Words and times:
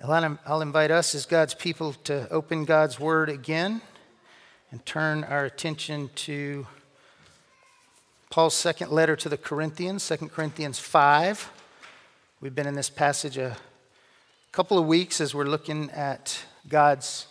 I'll 0.00 0.62
invite 0.62 0.92
us 0.92 1.16
as 1.16 1.26
God's 1.26 1.54
people 1.54 1.92
to 2.04 2.30
open 2.30 2.64
God's 2.64 3.00
Word 3.00 3.28
again 3.28 3.82
and 4.70 4.86
turn 4.86 5.24
our 5.24 5.44
attention 5.44 6.10
to 6.14 6.68
Paul's 8.30 8.54
second 8.54 8.92
letter 8.92 9.16
to 9.16 9.28
the 9.28 9.36
Corinthians, 9.36 10.06
2 10.06 10.28
Corinthians 10.28 10.78
5. 10.78 11.50
We've 12.40 12.54
been 12.54 12.68
in 12.68 12.76
this 12.76 12.88
passage 12.88 13.38
a 13.38 13.56
couple 14.52 14.78
of 14.78 14.86
weeks 14.86 15.20
as 15.20 15.34
we're 15.34 15.46
looking 15.46 15.90
at 15.90 16.44
God's 16.68 17.26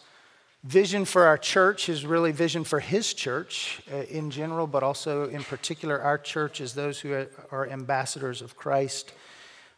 vision 0.65 1.05
for 1.05 1.23
our 1.23 1.37
church, 1.37 1.85
his 1.85 2.05
really 2.05 2.33
vision 2.33 2.65
for 2.65 2.81
his 2.81 3.13
church 3.13 3.81
uh, 3.93 3.95
in 4.09 4.29
general, 4.29 4.67
but 4.67 4.83
also 4.83 5.29
in 5.29 5.45
particular 5.45 6.01
our 6.01 6.17
church 6.17 6.59
as 6.59 6.73
those 6.73 6.99
who 6.99 7.27
are 7.49 7.69
ambassadors 7.69 8.41
of 8.41 8.57
Christ. 8.57 9.13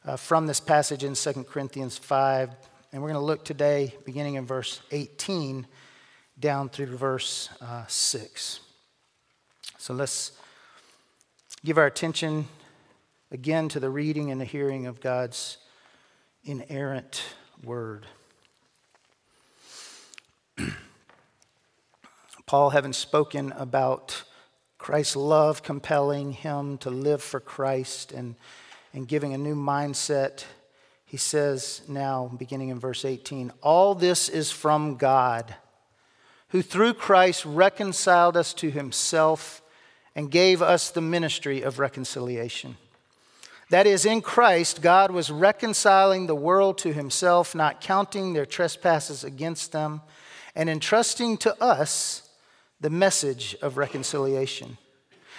Uh, 0.06 0.16
from 0.16 0.48
this 0.48 0.62
passage 0.62 1.04
in 1.04 1.14
2 1.14 1.44
Corinthians 1.44 1.98
5, 1.98 2.50
and 2.92 3.02
we're 3.02 3.10
going 3.10 3.22
to 3.22 3.26
look 3.26 3.46
today, 3.46 3.94
beginning 4.04 4.36
in 4.36 4.46
verse 4.46 4.82
18, 4.92 5.68
down 6.40 6.70
through 6.70 6.88
verse 6.98 7.50
uh, 7.62 7.86
6. 7.88 8.62
So 9.78 9.94
let's 9.94 10.32
give 11.64 11.78
our 11.78 11.86
attention 11.86 12.48
again 13.32 13.70
to 13.70 13.80
the 13.80 13.92
reading 13.92 14.32
and 14.32 14.42
the 14.42 14.46
hearing 14.46 14.88
of 14.88 15.02
God's 15.02 15.58
inerrant 16.44 17.22
word. 17.64 18.08
Paul, 22.48 22.72
having 22.72 22.94
spoken 22.94 23.52
about 23.52 24.24
Christ's 24.80 25.16
love 25.16 25.62
compelling 25.62 26.32
him 26.32 26.80
to 26.80 26.90
live 26.90 27.22
for 27.22 27.40
Christ 27.40 28.12
and, 28.12 28.34
and 28.94 29.08
giving 29.08 29.34
a 29.36 29.38
new 29.38 29.56
mindset 29.56 30.46
he 31.10 31.18
says 31.18 31.82
now, 31.88 32.30
beginning 32.38 32.70
in 32.70 32.80
verse 32.80 33.04
18, 33.04 33.52
All 33.64 33.96
this 33.96 34.30
is 34.30 34.52
from 34.52 34.96
God, 34.96 35.56
who 36.50 36.62
through 36.62 36.94
Christ 36.94 37.46
reconciled 37.46 38.38
us 38.38 38.54
to 38.54 38.70
himself 38.70 39.64
and 40.16 40.30
gave 40.30 40.62
us 40.62 40.92
the 40.92 41.02
ministry 41.02 41.64
of 41.64 41.80
reconciliation. 41.80 42.78
That 43.72 43.88
is, 43.88 44.06
in 44.06 44.22
Christ, 44.22 44.84
God 44.84 45.10
was 45.10 45.32
reconciling 45.32 46.28
the 46.28 46.36
world 46.36 46.78
to 46.80 46.94
himself, 46.94 47.56
not 47.56 47.82
counting 47.82 48.34
their 48.34 48.46
trespasses 48.46 49.24
against 49.24 49.72
them, 49.72 50.02
and 50.54 50.70
entrusting 50.70 51.38
to 51.38 51.60
us 51.60 52.30
the 52.80 52.92
message 52.92 53.56
of 53.64 53.78
reconciliation. 53.78 54.78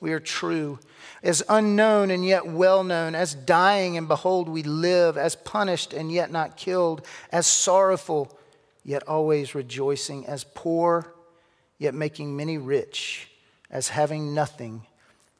we 0.00 0.12
are 0.12 0.20
true, 0.20 0.78
as 1.22 1.42
unknown 1.48 2.10
and 2.10 2.24
yet 2.24 2.46
well 2.46 2.84
known, 2.84 3.14
as 3.14 3.34
dying 3.34 3.96
and 3.96 4.08
behold 4.08 4.48
we 4.48 4.62
live, 4.62 5.16
as 5.16 5.34
punished 5.34 5.92
and 5.92 6.12
yet 6.12 6.30
not 6.30 6.56
killed, 6.56 7.04
as 7.32 7.46
sorrowful 7.46 8.38
yet 8.84 9.06
always 9.08 9.54
rejoicing, 9.54 10.26
as 10.26 10.44
poor 10.54 11.12
yet 11.78 11.94
making 11.94 12.36
many 12.36 12.58
rich 12.58 13.28
as 13.70 13.88
having 13.88 14.34
nothing, 14.34 14.86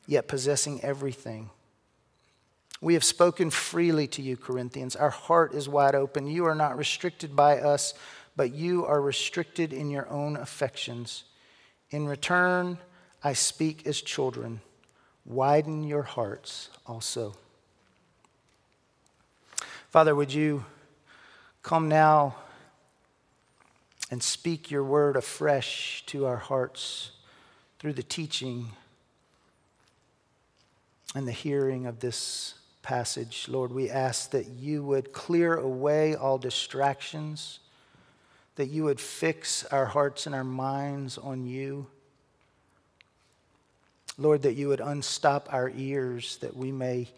yet 0.07 0.29
possessing 0.29 0.83
everything. 0.83 1.51
We 2.81 2.95
have 2.95 3.05
spoken 3.05 3.51
freely 3.51 4.07
to 4.09 4.23
you, 4.23 4.37
Corinthians. 4.37 4.95
Our 4.95 5.11
heart 5.11 5.55
is 5.55 5.69
wide 5.69 5.95
open. 5.95 6.27
You 6.27 6.45
are 6.45 6.55
not 6.55 6.77
restricted 6.77 7.35
by 7.35 7.59
us, 7.61 7.95
but 8.37 8.53
you 8.53 8.85
are 8.87 9.01
restricted 9.01 9.73
in 9.73 9.91
your 9.91 10.09
own 10.09 10.37
affections. 10.37 11.25
In 11.91 12.07
return, 12.07 12.79
I 13.23 13.33
speak 13.33 13.87
as 13.87 14.01
children. 14.01 14.61
Widen 15.25 15.85
your 15.85 16.03
hearts 16.03 16.71
also. 16.87 17.35
Father, 19.91 20.15
would 20.15 20.33
you 20.33 20.65
come 21.63 21.89
now 21.89 22.37
and 24.11 24.23
speak 24.23 24.71
your 24.71 24.85
word 24.85 25.17
afresh 25.17 26.05
to 26.07 26.27
our 26.27 26.37
hearts? 26.37 27.13
through 27.79 27.93
the 27.93 28.03
teaching 28.03 28.73
and 31.15 31.29
the 31.29 31.33
hearing 31.33 31.87
of 31.87 32.01
this 32.01 32.55
passage. 32.83 33.47
Lord, 33.49 33.73
we 33.73 33.89
ask 33.89 34.31
that 34.31 34.49
you 34.49 34.83
would 34.83 35.13
clear 35.13 35.55
away 35.55 36.17
all 36.17 36.39
distractions, 36.39 37.61
that 38.57 38.67
you 38.67 38.85
would 38.85 39.01
fix 39.01 39.65
our 39.67 39.87
hearts 39.87 40.27
and 40.27 40.35
our 40.35 40.45
minds 40.45 41.19
on 41.19 41.47
you. 41.47 41.87
Lord, 44.19 44.43
that 44.43 44.55
you 44.55 44.69
would 44.69 44.81
unstop 44.81 45.49
our 45.53 45.71
ears, 45.75 46.37
that 46.39 46.57
we 46.57 46.73
may 46.73 47.09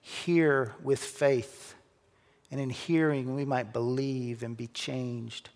hear 0.00 0.74
with 0.82 0.98
faith, 0.98 1.74
and 2.50 2.58
in 2.58 2.70
hearing 2.70 3.36
we 3.36 3.44
might 3.44 3.72
believe 3.72 4.42
and 4.42 4.56
be 4.56 4.66
changed. 4.68 5.50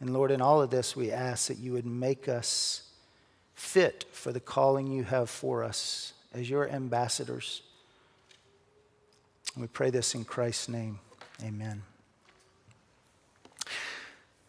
And 0.00 0.12
Lord, 0.12 0.30
in 0.30 0.40
all 0.40 0.60
of 0.60 0.70
this, 0.70 0.96
we 0.96 1.12
ask 1.12 1.48
that 1.48 1.58
you 1.58 1.72
would 1.72 1.86
make 1.86 2.28
us 2.28 2.90
fit 3.54 4.06
for 4.10 4.32
the 4.32 4.40
calling 4.40 4.88
you 4.88 5.04
have 5.04 5.30
for 5.30 5.62
us 5.62 6.14
as 6.32 6.50
your 6.50 6.68
ambassadors. 6.68 7.62
We 9.56 9.68
pray 9.68 9.90
this 9.90 10.14
in 10.14 10.24
Christ's 10.24 10.68
name. 10.68 10.98
Amen. 11.42 11.82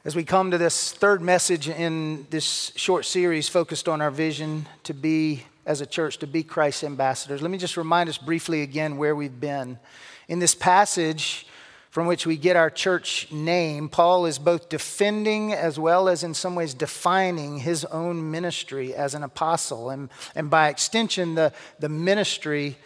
As 0.06 0.16
we 0.16 0.24
come 0.24 0.52
to 0.52 0.60
this 0.60 0.92
third 0.92 1.20
message 1.20 1.68
in 1.68 2.28
this 2.30 2.72
short 2.76 3.06
series 3.06 3.50
focused 3.50 3.90
on 3.90 4.02
our 4.02 4.12
vision 4.12 4.68
to 4.84 4.94
be, 4.94 5.46
as 5.66 5.82
a 5.82 5.88
church, 5.88 6.20
to 6.20 6.28
be 6.28 6.44
Christ's 6.44 6.84
ambassadors, 6.84 7.42
let 7.42 7.50
me 7.50 7.58
just 7.58 7.76
remind 7.76 8.08
us 8.08 8.20
briefly 8.20 8.62
again 8.62 8.98
where 8.98 9.16
we've 9.16 9.40
been. 9.40 9.80
In 10.28 10.38
this 10.38 10.54
passage, 10.54 11.48
from 11.90 12.06
which 12.06 12.28
we 12.28 12.38
get 12.38 12.56
our 12.56 12.70
church 12.70 13.32
name, 13.32 13.90
Paul 13.90 14.28
is 14.28 14.38
both 14.38 14.70
defending 14.70 15.54
as 15.54 15.80
well 15.80 16.08
as 16.08 16.24
in 16.24 16.36
some 16.36 16.54
ways 16.54 16.76
defining 16.76 17.58
his 17.58 17.84
own 17.86 18.30
ministry 18.30 18.94
as 18.94 19.16
an 19.16 19.24
apostle, 19.24 19.90
and, 19.90 20.12
and 20.36 20.52
by 20.52 20.70
extension, 20.70 21.34
the, 21.34 21.52
the 21.80 21.90
ministry 21.90 22.78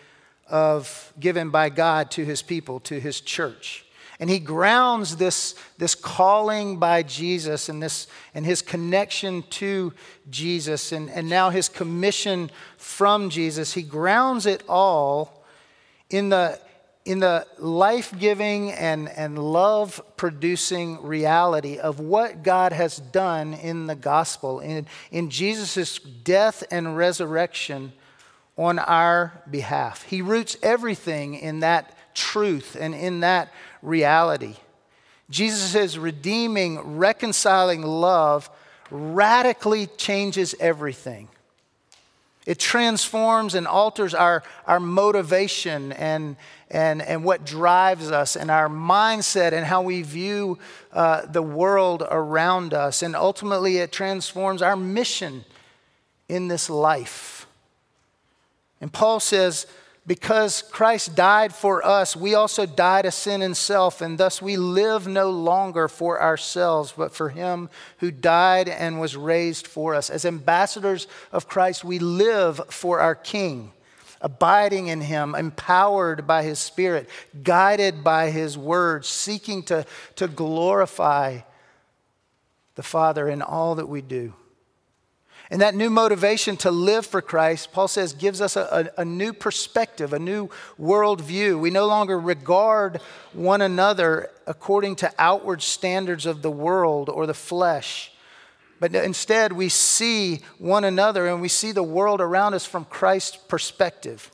of 0.47 1.11
given 1.19 1.49
by 1.49 1.67
God 1.67 2.11
to 2.11 2.23
his 2.23 2.41
people, 2.41 2.79
to 2.79 2.97
his 2.97 3.19
church. 3.19 3.83
And 4.19 4.30
he 4.30 4.39
grounds 4.39 5.16
this, 5.16 5.56
this 5.77 5.95
calling 5.95 6.77
by 6.77 7.04
Jesus 7.04 7.69
and, 7.69 7.81
this, 7.81 8.07
and 8.33 8.45
his 8.45 8.62
connection 8.62 9.44
to 9.51 9.94
Jesus 10.30 10.92
and, 10.92 11.10
and 11.10 11.30
now 11.30 11.51
his 11.51 11.69
commission 11.69 12.51
from 12.77 13.30
Jesus. 13.30 13.74
He 13.74 13.81
grounds 13.81 14.45
it 14.45 14.62
all 14.68 15.45
in 16.10 16.27
the, 16.27 16.60
in 17.06 17.19
the 17.19 17.48
life 17.60 18.13
giving 18.19 18.71
and, 18.74 19.07
and 19.07 19.39
love 19.39 20.01
producing 20.18 21.01
reality 21.01 21.77
of 21.77 22.01
what 22.01 22.44
God 22.44 22.74
has 22.74 22.98
done 22.98 23.54
in 23.54 23.88
the 23.88 23.95
gospel, 23.95 24.60
in, 24.60 24.86
in 25.12 25.30
Jesus' 25.30 25.98
death 25.98 26.62
and 26.71 26.98
resurrection 26.98 27.94
on 28.57 28.80
our 28.80 29.42
behalf. 29.50 30.04
He 30.04 30.21
roots 30.21 30.57
everything 30.62 31.36
in 31.36 31.62
that 31.62 31.95
truth 32.13 32.75
and 32.77 32.94
in 32.94 33.21
that 33.21 33.54
reality. 33.81 34.55
Jesus' 35.29 35.97
redeeming, 35.97 36.97
reconciling 36.97 37.83
love 37.83 38.49
radically 38.91 39.87
changes 39.87 40.55
everything. 40.59 41.29
It 42.45 42.57
transforms 42.57 43.53
and 43.53 43.67
alters 43.67 44.15
our, 44.15 44.41
our 44.65 44.79
motivation 44.79 45.91
and, 45.91 46.35
and, 46.71 46.99
and 47.01 47.23
what 47.23 47.45
drives 47.45 48.09
us 48.09 48.35
and 48.35 48.49
our 48.49 48.67
mindset 48.67 49.51
and 49.51 49.63
how 49.63 49.83
we 49.83 50.01
view 50.01 50.57
uh, 50.91 51.27
the 51.27 51.43
world 51.43 52.01
around 52.09 52.73
us. 52.73 53.03
And 53.03 53.15
ultimately, 53.15 53.77
it 53.77 53.91
transforms 53.91 54.63
our 54.63 54.75
mission 54.75 55.45
in 56.27 56.47
this 56.47 56.71
life. 56.71 57.45
And 58.81 58.91
Paul 58.91 59.19
says, 59.19 59.67
because 60.09 60.63
Christ 60.63 61.13
died 61.13 61.53
for 61.53 61.85
us, 61.85 62.15
we 62.15 62.33
also 62.33 62.65
die 62.65 63.03
to 63.03 63.11
sin 63.11 63.44
and 63.44 63.56
self, 63.56 64.01
and 64.01 64.17
thus 64.17 64.41
we 64.41 64.57
live 64.57 65.06
no 65.06 65.29
longer 65.29 65.88
for 65.88 66.19
ourselves, 66.19 66.95
but 66.97 67.13
for 67.13 67.29
Him 67.29 67.69
who 68.00 68.09
died 68.09 68.67
and 68.67 69.00
was 69.00 69.15
raised 69.15 69.67
for 69.67 69.94
us. 69.94 70.09
As 70.09 70.25
ambassadors 70.25 71.06
of 71.31 71.47
Christ, 71.47 71.83
we 71.83 72.00
live 72.00 72.59
for 72.71 73.00
our 73.00 73.13
King, 73.13 73.71
abiding 74.19 74.88
in 74.88 75.01
Him, 75.01 75.35
empowered 75.35 76.25
by 76.25 76.41
His 76.41 76.57
Spirit, 76.57 77.07
guided 77.44 78.03
by 78.03 78.31
His 78.31 78.57
Word, 78.57 79.06
seeking 79.06 79.61
to, 79.65 79.85
to 80.15 80.27
glorify 80.27 81.41
the 82.73 82.81
Father 82.81 83.29
in 83.29 83.44
all 83.44 83.75
that 83.75 83.88
we 83.88 84.01
do. 84.01 84.33
And 85.51 85.61
that 85.61 85.73
new 85.73 85.89
motivation 85.89 86.57
to 86.57 86.69
live 86.69 87.07
for 87.07 87.21
Christ, 87.21 87.71
Paul 87.71 87.87
says, 87.87 88.13
gives 88.13 88.39
us 88.39 88.55
a, 88.55 88.91
a, 88.97 89.01
a, 89.01 89.05
new 89.05 89.33
perspective, 89.33 90.13
a 90.13 90.19
new 90.19 90.49
worldview. 90.79 91.59
We 91.59 91.71
no 91.71 91.87
longer 91.87 92.19
regard 92.19 93.01
one 93.33 93.61
another 93.61 94.29
according 94.45 94.97
to 94.97 95.11
outward 95.17 95.63
standards 95.63 96.27
of 96.27 96.43
the 96.43 96.51
world 96.51 97.09
or 97.09 97.25
the 97.25 97.33
flesh, 97.33 98.11
but 98.79 98.93
instead 98.93 99.51
we 99.51 99.69
see 99.69 100.41
one 100.59 100.83
another 100.83 101.27
and 101.27 101.41
we 101.41 101.49
see 101.49 101.71
the 101.71 101.83
world 101.83 102.21
around 102.21 102.53
us 102.53 102.65
from 102.65 102.85
Christ's 102.85 103.37
perspective. 103.37 104.31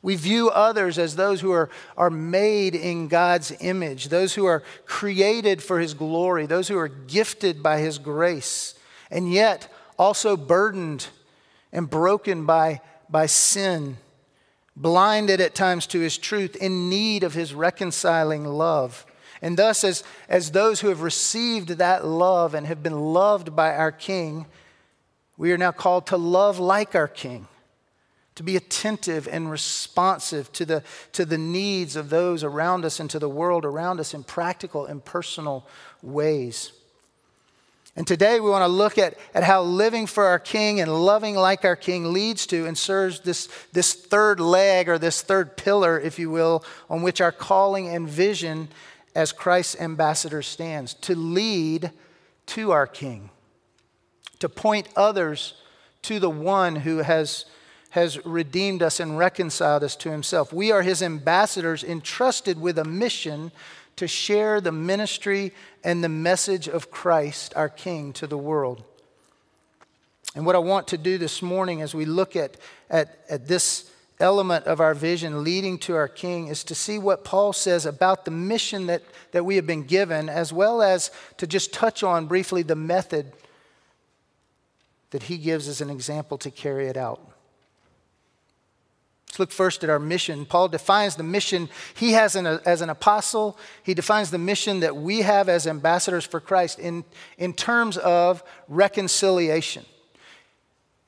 We 0.00 0.16
view 0.16 0.48
others 0.50 0.98
as 0.98 1.14
those 1.16 1.40
who 1.40 1.52
are, 1.52 1.70
are 1.96 2.10
made 2.10 2.74
in 2.74 3.08
God's 3.08 3.52
image, 3.60 4.08
those 4.08 4.34
who 4.34 4.46
are 4.46 4.62
created 4.84 5.62
for 5.62 5.78
His 5.78 5.94
glory, 5.94 6.46
those 6.46 6.68
who 6.68 6.78
are 6.78 6.88
gifted 6.88 7.62
by 7.62 7.78
His 7.78 7.98
grace. 7.98 8.74
And 9.10 9.32
yet, 9.32 9.72
also 10.02 10.36
burdened 10.36 11.06
and 11.72 11.88
broken 11.88 12.44
by, 12.44 12.80
by 13.08 13.26
sin, 13.26 13.96
blinded 14.74 15.40
at 15.40 15.54
times 15.54 15.86
to 15.86 16.00
his 16.00 16.18
truth, 16.18 16.56
in 16.56 16.88
need 16.88 17.22
of 17.22 17.34
his 17.34 17.54
reconciling 17.54 18.44
love. 18.44 19.06
And 19.40 19.56
thus, 19.56 19.84
as, 19.84 20.02
as 20.28 20.50
those 20.50 20.80
who 20.80 20.88
have 20.88 21.02
received 21.02 21.68
that 21.68 22.04
love 22.04 22.54
and 22.54 22.66
have 22.66 22.82
been 22.82 22.98
loved 22.98 23.54
by 23.54 23.76
our 23.76 23.92
King, 23.92 24.46
we 25.36 25.52
are 25.52 25.58
now 25.58 25.70
called 25.70 26.08
to 26.08 26.16
love 26.16 26.58
like 26.58 26.96
our 26.96 27.08
King, 27.08 27.46
to 28.34 28.42
be 28.42 28.56
attentive 28.56 29.28
and 29.28 29.52
responsive 29.52 30.52
to 30.54 30.64
the, 30.64 30.82
to 31.12 31.24
the 31.24 31.38
needs 31.38 31.94
of 31.94 32.10
those 32.10 32.42
around 32.42 32.84
us 32.84 32.98
and 32.98 33.08
to 33.10 33.20
the 33.20 33.28
world 33.28 33.64
around 33.64 34.00
us 34.00 34.14
in 34.14 34.24
practical 34.24 34.84
and 34.84 35.04
personal 35.04 35.64
ways. 36.02 36.72
And 37.94 38.06
today 38.06 38.40
we 38.40 38.48
want 38.48 38.62
to 38.62 38.68
look 38.68 38.96
at, 38.96 39.18
at 39.34 39.44
how 39.44 39.62
living 39.62 40.06
for 40.06 40.24
our 40.24 40.38
King 40.38 40.80
and 40.80 41.04
loving 41.04 41.34
like 41.34 41.64
our 41.64 41.76
King 41.76 42.12
leads 42.12 42.46
to 42.46 42.66
and 42.66 42.76
serves 42.76 43.20
this, 43.20 43.48
this 43.72 43.92
third 43.92 44.40
leg 44.40 44.88
or 44.88 44.98
this 44.98 45.20
third 45.20 45.58
pillar, 45.58 46.00
if 46.00 46.18
you 46.18 46.30
will, 46.30 46.64
on 46.88 47.02
which 47.02 47.20
our 47.20 47.32
calling 47.32 47.88
and 47.88 48.08
vision 48.08 48.68
as 49.14 49.30
Christ's 49.30 49.78
ambassador 49.78 50.40
stands 50.40 50.94
to 50.94 51.14
lead 51.14 51.90
to 52.46 52.70
our 52.70 52.86
King, 52.86 53.28
to 54.38 54.48
point 54.48 54.88
others 54.96 55.54
to 56.00 56.18
the 56.18 56.30
one 56.30 56.76
who 56.76 56.98
has, 56.98 57.44
has 57.90 58.24
redeemed 58.24 58.82
us 58.82 59.00
and 59.00 59.18
reconciled 59.18 59.84
us 59.84 59.96
to 59.96 60.10
himself. 60.10 60.50
We 60.50 60.72
are 60.72 60.80
his 60.80 61.02
ambassadors 61.02 61.84
entrusted 61.84 62.58
with 62.58 62.78
a 62.78 62.84
mission 62.84 63.52
to 63.96 64.08
share 64.08 64.60
the 64.60 64.72
ministry 64.72 65.52
and 65.84 66.02
the 66.02 66.08
message 66.08 66.68
of 66.68 66.90
Christ, 66.90 67.52
our 67.56 67.68
King, 67.68 68.12
to 68.14 68.26
the 68.26 68.38
world. 68.38 68.82
And 70.34 70.46
what 70.46 70.56
I 70.56 70.60
want 70.60 70.88
to 70.88 70.98
do 70.98 71.18
this 71.18 71.42
morning 71.42 71.82
as 71.82 71.94
we 71.94 72.04
look 72.04 72.36
at, 72.36 72.56
at, 72.88 73.18
at 73.28 73.48
this 73.48 73.90
element 74.18 74.66
of 74.66 74.80
our 74.80 74.94
vision 74.94 75.44
leading 75.44 75.78
to 75.78 75.94
our 75.94 76.08
King 76.08 76.46
is 76.46 76.64
to 76.64 76.74
see 76.74 76.98
what 76.98 77.24
Paul 77.24 77.52
says 77.52 77.84
about 77.84 78.24
the 78.24 78.30
mission 78.30 78.86
that, 78.86 79.02
that 79.32 79.44
we 79.44 79.56
have 79.56 79.66
been 79.66 79.82
given, 79.82 80.28
as 80.28 80.52
well 80.52 80.80
as 80.80 81.10
to 81.38 81.46
just 81.46 81.72
touch 81.72 82.02
on 82.02 82.26
briefly 82.26 82.62
the 82.62 82.76
method 82.76 83.32
that 85.10 85.24
he 85.24 85.36
gives 85.36 85.68
as 85.68 85.80
an 85.80 85.90
example 85.90 86.38
to 86.38 86.50
carry 86.50 86.86
it 86.86 86.96
out. 86.96 87.31
Let's 89.32 89.38
look 89.38 89.50
first 89.50 89.82
at 89.82 89.88
our 89.88 89.98
mission. 89.98 90.44
Paul 90.44 90.68
defines 90.68 91.16
the 91.16 91.22
mission 91.22 91.70
he 91.94 92.12
has 92.12 92.36
as 92.36 92.82
an 92.82 92.90
apostle. 92.90 93.56
He 93.82 93.94
defines 93.94 94.30
the 94.30 94.36
mission 94.36 94.80
that 94.80 94.94
we 94.94 95.22
have 95.22 95.48
as 95.48 95.66
ambassadors 95.66 96.26
for 96.26 96.38
Christ 96.38 96.78
in, 96.78 97.02
in 97.38 97.54
terms 97.54 97.96
of 97.96 98.44
reconciliation. 98.68 99.86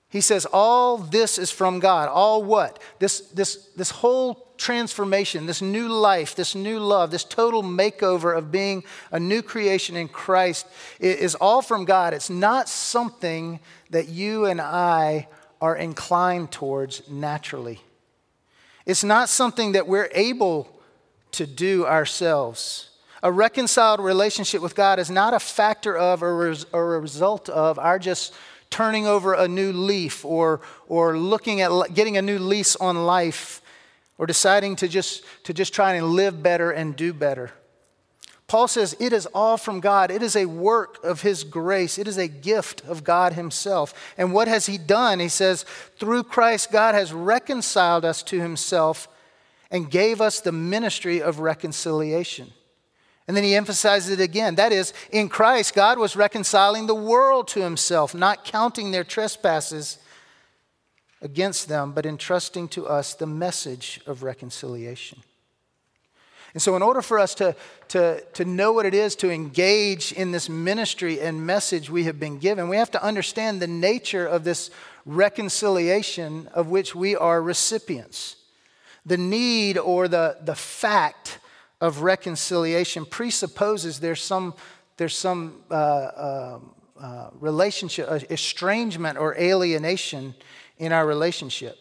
He 0.09 0.23
says, 0.23 0.47
All 0.51 0.97
this 0.97 1.37
is 1.39 1.51
from 1.51 1.81
God. 1.81 2.09
All 2.09 2.43
what? 2.43 2.81
This, 2.99 3.21
this, 3.21 3.67
this 3.77 3.91
whole 3.91 4.55
transformation, 4.57 5.45
this 5.45 5.61
new 5.61 5.89
life, 5.89 6.35
this 6.35 6.55
new 6.55 6.79
love, 6.79 7.11
this 7.11 7.25
total 7.25 7.63
makeover 7.63 8.35
of 8.35 8.51
being 8.51 8.85
a 9.13 9.21
new 9.21 9.43
creation 9.43 9.97
in 9.97 10.09
Christ 10.09 10.67
is 10.99 11.35
all 11.35 11.61
from 11.61 11.85
God. 11.85 12.15
It's 12.15 12.31
not 12.31 12.71
something 12.71 13.61
that 13.91 14.09
you 14.09 14.47
and 14.47 14.63
I 14.63 15.29
are 15.61 15.77
inclined 15.77 16.53
towards 16.53 17.07
naturally. 17.11 17.83
It's 18.87 19.05
not 19.05 19.29
something 19.29 19.73
that 19.73 19.87
we're 19.87 20.11
able 20.13 20.69
to 21.33 21.47
do 21.47 21.87
ourselves. 21.87 22.91
A 23.23 23.33
reconciled 23.33 24.01
relationship 24.01 24.61
with 24.61 24.75
God 24.75 24.99
is 24.99 25.11
not 25.11 25.33
a 25.33 25.41
factor 25.41 25.97
of 25.97 26.23
or 26.23 26.51
a 26.97 27.01
result 27.01 27.49
of 27.49 27.79
our 27.79 27.99
just 27.99 28.35
turning 28.69 29.07
over 29.07 29.35
a 29.35 29.49
new 29.49 29.73
leaf 29.73 30.25
or, 30.25 30.61
or 30.89 31.17
looking 31.17 31.61
at 31.61 31.71
getting 31.95 32.17
a 32.17 32.23
new 32.23 32.39
lease 32.39 32.77
on 32.77 33.07
life 33.07 33.63
or 34.19 34.27
deciding 34.27 34.77
to 34.77 34.89
just, 34.89 35.25
to 35.45 35.55
just 35.55 35.73
try 35.73 35.95
and 35.95 36.09
live 36.09 36.43
better 36.43 36.71
and 36.71 36.97
do 36.97 37.13
better. 37.13 37.51
Paul 38.55 38.69
says 38.69 38.95
it 39.01 39.13
is 39.13 39.27
all 39.35 39.57
from 39.57 39.81
God. 39.81 40.13
It 40.13 40.23
is 40.23 40.37
a 40.37 40.47
work 40.47 41.03
of 41.03 41.23
His 41.23 41.43
grace. 41.43 41.99
It 41.99 42.07
is 42.07 42.19
a 42.19 42.29
gift 42.29 42.85
of 42.85 43.03
God 43.03 43.33
Himself. 43.33 43.93
And 44.17 44.33
what 44.33 44.47
has 44.47 44.67
He 44.67 44.79
done? 44.79 45.19
He 45.19 45.27
says, 45.29 45.65
through 45.99 46.23
Christ, 46.23 46.71
God 46.71 46.95
has 46.95 47.13
reconciled 47.13 48.05
us 48.05 48.23
to 48.23 48.41
Himself 48.41 49.09
and 49.73 49.91
gave 49.91 50.21
us 50.21 50.39
the 50.39 50.53
ministry 50.53 51.21
of 51.21 51.41
reconciliation. 51.41 52.53
And 53.27 53.37
then 53.37 53.43
he 53.43 53.57
emphasizes 53.57 54.21
it 54.21 54.23
again. 54.23 54.55
That 54.55 54.71
is, 54.71 54.93
in 55.11 55.29
Christ, 55.29 55.75
God 55.75 55.99
was 55.99 56.15
reconciling 56.15 56.87
the 56.87 56.95
world 56.95 57.49
to 57.49 57.61
Himself, 57.61 58.15
not 58.15 58.45
counting 58.45 58.93
their 58.93 59.03
trespasses 59.03 59.99
against 61.21 61.67
them, 61.67 61.91
but 61.91 62.07
entrusting 62.07 62.69
to 62.69 62.87
us 62.87 63.15
the 63.15 63.27
message 63.27 64.01
of 64.07 64.23
reconciliation. 64.23 65.25
And 66.55 66.63
so, 66.63 66.77
in 66.77 66.83
order 66.83 67.03
for 67.03 67.19
us 67.19 67.35
to, 67.37 67.57
to, 67.89 68.21
to 68.35 68.45
know 68.45 68.73
what 68.73 68.87
it 68.87 68.95
is 68.95 69.17
to 69.17 69.31
engage 69.31 70.13
in 70.13 70.31
this 70.31 70.49
ministry 70.49 71.21
and 71.21 71.45
message 71.45 71.91
we 71.91 72.05
have 72.05 72.21
been 72.21 72.39
given, 72.39 72.69
we 72.69 72.77
have 72.77 72.93
to 72.93 73.03
understand 73.03 73.61
the 73.61 73.67
nature 73.67 74.25
of 74.25 74.45
this 74.45 74.71
reconciliation 75.05 76.49
of 76.55 76.69
which 76.69 76.95
we 76.95 77.17
are 77.17 77.43
recipients. 77.43 78.37
The 79.05 79.17
need 79.17 79.77
or 79.79 80.07
the, 80.07 80.39
the 80.43 80.55
fact 80.55 81.41
of 81.81 82.03
reconciliation 82.03 83.05
presupposes 83.05 83.99
there's 83.99 84.23
some, 84.23 84.55
there's 84.97 85.19
some 85.19 85.61
uh, 85.71 85.75
uh, 85.75 86.59
uh, 86.99 87.31
relationship, 87.41 88.09
estrangement 88.31 89.19
or 89.19 89.37
alienation 89.37 90.35
in 90.79 90.93
our 90.93 91.05
relationship. 91.05 91.77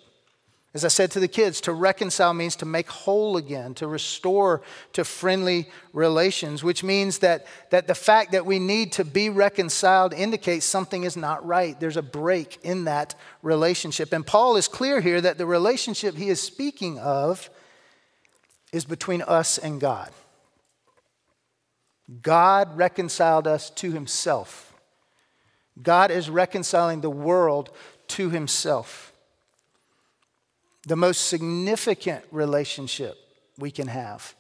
As 0.75 0.83
I 0.83 0.87
said 0.87 1.11
to 1.11 1.19
the 1.19 1.27
kids, 1.27 1.61
to 1.61 1.71
reconcile 1.71 2.33
means 2.33 2.55
to 2.55 2.65
make 2.65 2.89
whole 2.89 3.37
again, 3.37 3.75
to 3.75 3.85
restore 3.85 4.63
to 4.93 5.03
friendly 5.03 5.69
relations, 5.93 6.63
which 6.63 6.83
means 6.83 7.19
that, 7.19 7.45
that 7.69 7.85
the 7.85 7.93
fact 7.93 8.31
that 8.31 8.47
we 8.47 8.57
need 8.57 8.91
to 8.93 9.05
be 9.05 9.29
reconciled 9.29 10.13
indicates 10.13 10.65
something 10.65 11.03
is 11.03 11.15
not 11.15 11.45
right. 11.45 11.79
There's 11.79 11.97
a 11.97 12.01
break 12.01 12.57
in 12.63 12.85
that 12.85 13.13
relationship. 13.43 14.13
And 14.13 14.25
Paul 14.25 14.55
is 14.57 14.67
clear 14.67 14.99
here 14.99 15.21
that 15.21 15.37
the 15.37 15.45
relationship 15.45 16.15
he 16.15 16.29
is 16.29 16.41
speaking 16.41 16.97
of 16.97 17.51
is 18.71 18.83
between 18.83 19.21
us 19.21 19.59
and 19.59 19.79
God. 19.79 20.11
God 22.23 22.75
reconciled 22.75 23.45
us 23.45 23.69
to 23.69 23.91
himself. 23.91 24.73
God 25.81 26.09
is 26.09 26.31
reconciling 26.31 27.01
the 27.01 27.11
world 27.11 27.69
to 28.07 28.31
himself. 28.31 29.12
The 30.87 30.95
most 30.95 31.27
significant 31.27 32.23
relationship 32.31 33.17
we 33.57 33.71
can 33.71 33.87
have, 33.87 34.35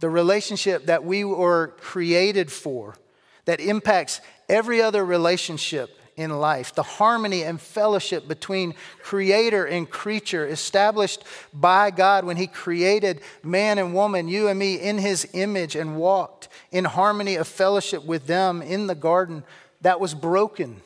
the 0.00 0.10
relationship 0.10 0.86
that 0.86 1.04
we 1.04 1.24
were 1.24 1.74
created 1.80 2.50
for, 2.50 2.96
that 3.44 3.60
impacts 3.60 4.20
every 4.48 4.82
other 4.82 5.04
relationship 5.04 5.98
in 6.18 6.30
life, 6.30 6.74
the 6.74 6.82
harmony 6.82 7.44
and 7.44 7.60
fellowship 7.60 8.26
between 8.26 8.74
creator 9.02 9.64
and 9.64 9.88
creature 9.88 10.46
established 10.46 11.22
by 11.54 11.92
God 11.92 12.24
when 12.24 12.36
He 12.36 12.48
created 12.48 13.20
man 13.44 13.78
and 13.78 13.94
woman, 13.94 14.26
you 14.26 14.48
and 14.48 14.58
me, 14.58 14.74
in 14.74 14.98
His 14.98 15.28
image 15.32 15.76
and 15.76 15.96
walked 15.96 16.48
in 16.72 16.84
harmony 16.84 17.36
of 17.36 17.46
fellowship 17.46 18.04
with 18.04 18.26
them 18.26 18.62
in 18.62 18.88
the 18.88 18.96
garden, 18.96 19.44
that 19.82 20.00
was 20.00 20.12
broken. 20.12 20.80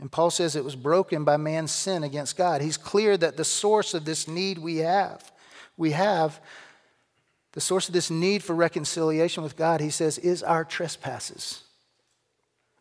And 0.00 0.12
Paul 0.12 0.30
says 0.30 0.54
it 0.54 0.64
was 0.64 0.76
broken 0.76 1.24
by 1.24 1.36
man's 1.36 1.72
sin 1.72 2.04
against 2.04 2.36
God. 2.36 2.60
He's 2.60 2.76
clear 2.76 3.16
that 3.16 3.36
the 3.36 3.44
source 3.44 3.94
of 3.94 4.04
this 4.04 4.28
need 4.28 4.58
we 4.58 4.76
have, 4.76 5.32
we 5.76 5.90
have, 5.90 6.40
the 7.52 7.60
source 7.60 7.88
of 7.88 7.94
this 7.94 8.10
need 8.10 8.42
for 8.42 8.54
reconciliation 8.54 9.42
with 9.42 9.56
God, 9.56 9.80
he 9.80 9.90
says, 9.90 10.18
is 10.18 10.42
our 10.42 10.64
trespasses 10.64 11.62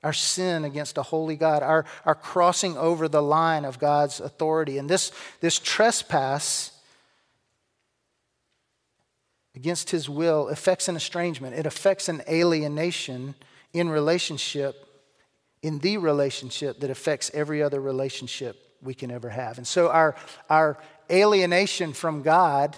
our 0.04 0.14
sin 0.14 0.64
against 0.64 0.98
a 0.98 1.04
holy 1.04 1.36
God, 1.36 1.64
our, 1.64 1.86
our 2.06 2.16
crossing 2.16 2.78
over 2.78 3.08
the 3.08 3.22
line 3.22 3.66
of 3.66 3.80
God's 3.80 4.20
authority. 4.20 4.78
And 4.78 4.90
this, 4.90 5.12
this 5.42 5.60
trespass 5.60 6.72
against 9.56 9.90
his 9.90 10.08
will 10.08 10.50
affects 10.50 10.88
an 10.88 10.96
estrangement, 10.96 11.56
it 11.56 11.66
affects 11.66 12.08
an 12.10 12.22
alienation 12.30 13.36
in 13.74 13.90
relationship, 13.90 14.97
in 15.62 15.80
the 15.80 15.98
relationship 15.98 16.80
that 16.80 16.90
affects 16.90 17.32
every 17.34 17.64
other 17.64 17.82
relationship 17.82 18.58
we 18.82 18.94
can 18.94 19.12
ever 19.12 19.30
have. 19.30 19.58
And 19.58 19.68
so 19.68 19.90
our, 19.90 20.16
our 20.50 20.78
alienation 21.10 21.94
from 21.94 22.22
God 22.22 22.78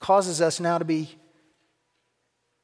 causes 0.00 0.40
us 0.40 0.58
now 0.60 0.78
to 0.78 0.84
be 0.84 1.10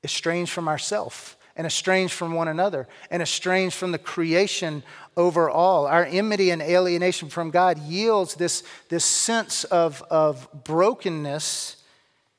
estranged 0.03 0.53
from 0.53 0.69
ourselves 0.69 1.37
and 1.57 1.67
estranged 1.67 2.15
from 2.15 2.33
one 2.33 2.49
another 2.49 2.87
and 3.11 3.21
estranged 3.21 3.77
from 3.77 3.93
the 3.93 3.99
creation 3.99 4.83
overall. 5.17 5.87
Our 5.87 6.05
enmity 6.05 6.51
and 6.51 6.63
alienation 6.63 7.29
from 7.29 7.51
God 7.51 7.79
yields 7.79 8.35
this, 8.35 8.63
this 8.89 9.05
sense 9.05 9.65
of, 9.65 10.03
of 10.11 10.49
brokenness 10.65 11.77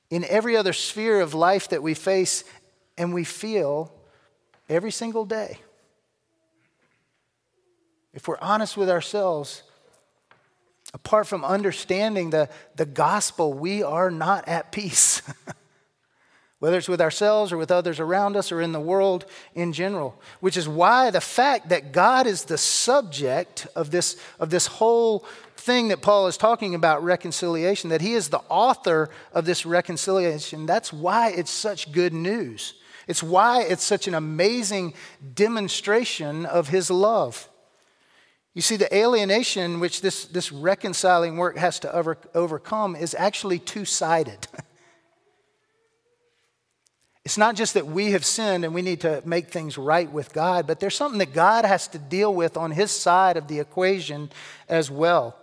in 0.09 0.23
every 0.25 0.55
other 0.57 0.73
sphere 0.73 1.19
of 1.19 1.33
life 1.33 1.69
that 1.69 1.83
we 1.83 1.93
face 1.93 2.43
and 2.97 3.13
we 3.13 3.23
feel 3.23 3.91
every 4.69 4.91
single 4.91 5.25
day. 5.25 5.59
If 8.13 8.27
we're 8.27 8.39
honest 8.41 8.75
with 8.75 8.89
ourselves, 8.89 9.63
apart 10.93 11.27
from 11.27 11.45
understanding 11.45 12.31
the, 12.31 12.49
the 12.75 12.85
gospel, 12.85 13.53
we 13.53 13.83
are 13.83 14.09
not 14.09 14.47
at 14.47 14.71
peace. 14.71 15.21
whether 16.59 16.77
it's 16.77 16.89
with 16.89 17.01
ourselves 17.01 17.51
or 17.51 17.57
with 17.57 17.71
others 17.71 17.99
around 17.99 18.35
us 18.35 18.51
or 18.51 18.61
in 18.61 18.73
the 18.73 18.79
world 18.79 19.25
in 19.55 19.71
general. 19.73 20.21
Which 20.41 20.57
is 20.57 20.67
why 20.67 21.09
the 21.09 21.21
fact 21.21 21.69
that 21.69 21.93
God 21.93 22.27
is 22.27 22.43
the 22.43 22.57
subject 22.57 23.65
of 23.75 23.91
this, 23.91 24.17
of 24.39 24.49
this 24.49 24.67
whole 24.67 25.25
thing 25.55 25.87
that 25.87 26.01
Paul 26.01 26.27
is 26.27 26.37
talking 26.37 26.75
about, 26.75 27.03
reconciliation, 27.03 27.89
that 27.89 28.01
he 28.01 28.13
is 28.13 28.29
the 28.29 28.41
author 28.49 29.09
of 29.33 29.45
this 29.45 29.65
reconciliation, 29.65 30.65
that's 30.65 30.91
why 30.91 31.29
it's 31.29 31.51
such 31.51 31.91
good 31.91 32.13
news. 32.13 32.73
It's 33.07 33.23
why 33.23 33.63
it's 33.63 33.83
such 33.83 34.07
an 34.07 34.13
amazing 34.13 34.93
demonstration 35.33 36.45
of 36.45 36.67
his 36.67 36.91
love. 36.91 37.49
You 38.59 38.61
see, 38.61 38.75
the 38.75 38.93
alienation 38.93 39.79
which 39.79 40.01
this, 40.01 40.25
this 40.25 40.51
reconciling 40.51 41.37
work 41.37 41.55
has 41.55 41.79
to 41.79 41.95
over, 41.95 42.17
overcome 42.35 42.93
is 42.93 43.15
actually 43.17 43.57
two 43.57 43.85
sided. 43.85 44.47
It's 47.23 47.37
not 47.37 47.55
just 47.55 47.75
that 47.75 47.85
we 47.85 48.11
have 48.11 48.25
sinned 48.25 48.65
and 48.65 48.73
we 48.73 48.81
need 48.81 48.99
to 49.01 49.21
make 49.23 49.47
things 49.47 49.77
right 49.77 50.11
with 50.11 50.33
God, 50.33 50.67
but 50.67 50.81
there's 50.81 50.95
something 50.95 51.19
that 51.19 51.33
God 51.33 51.63
has 51.63 51.87
to 51.89 51.99
deal 51.99 52.33
with 52.33 52.57
on 52.57 52.71
his 52.71 52.91
side 52.91 53.37
of 53.37 53.47
the 53.47 53.59
equation 53.59 54.29
as 54.67 54.91
well. 54.91 55.37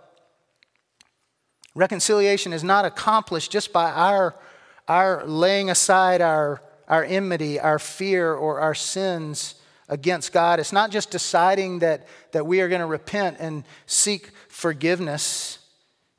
Reconciliation 1.73 2.53
is 2.53 2.63
not 2.63 2.85
accomplished 2.85 3.51
just 3.51 3.73
by 3.73 3.89
our, 3.89 4.35
our 4.87 5.25
laying 5.25 5.71
aside 5.71 6.21
our, 6.21 6.61
our 6.87 7.03
enmity, 7.03 7.59
our 7.59 7.79
fear, 7.79 8.33
or 8.33 8.59
our 8.59 8.75
sins 8.75 9.55
against 9.89 10.33
God. 10.33 10.59
It's 10.59 10.73
not 10.73 10.91
just 10.91 11.11
deciding 11.11 11.79
that, 11.79 12.07
that 12.31 12.45
we 12.45 12.61
are 12.61 12.67
going 12.67 12.81
to 12.81 12.87
repent 12.87 13.37
and 13.39 13.63
seek 13.85 14.31
forgiveness 14.49 15.59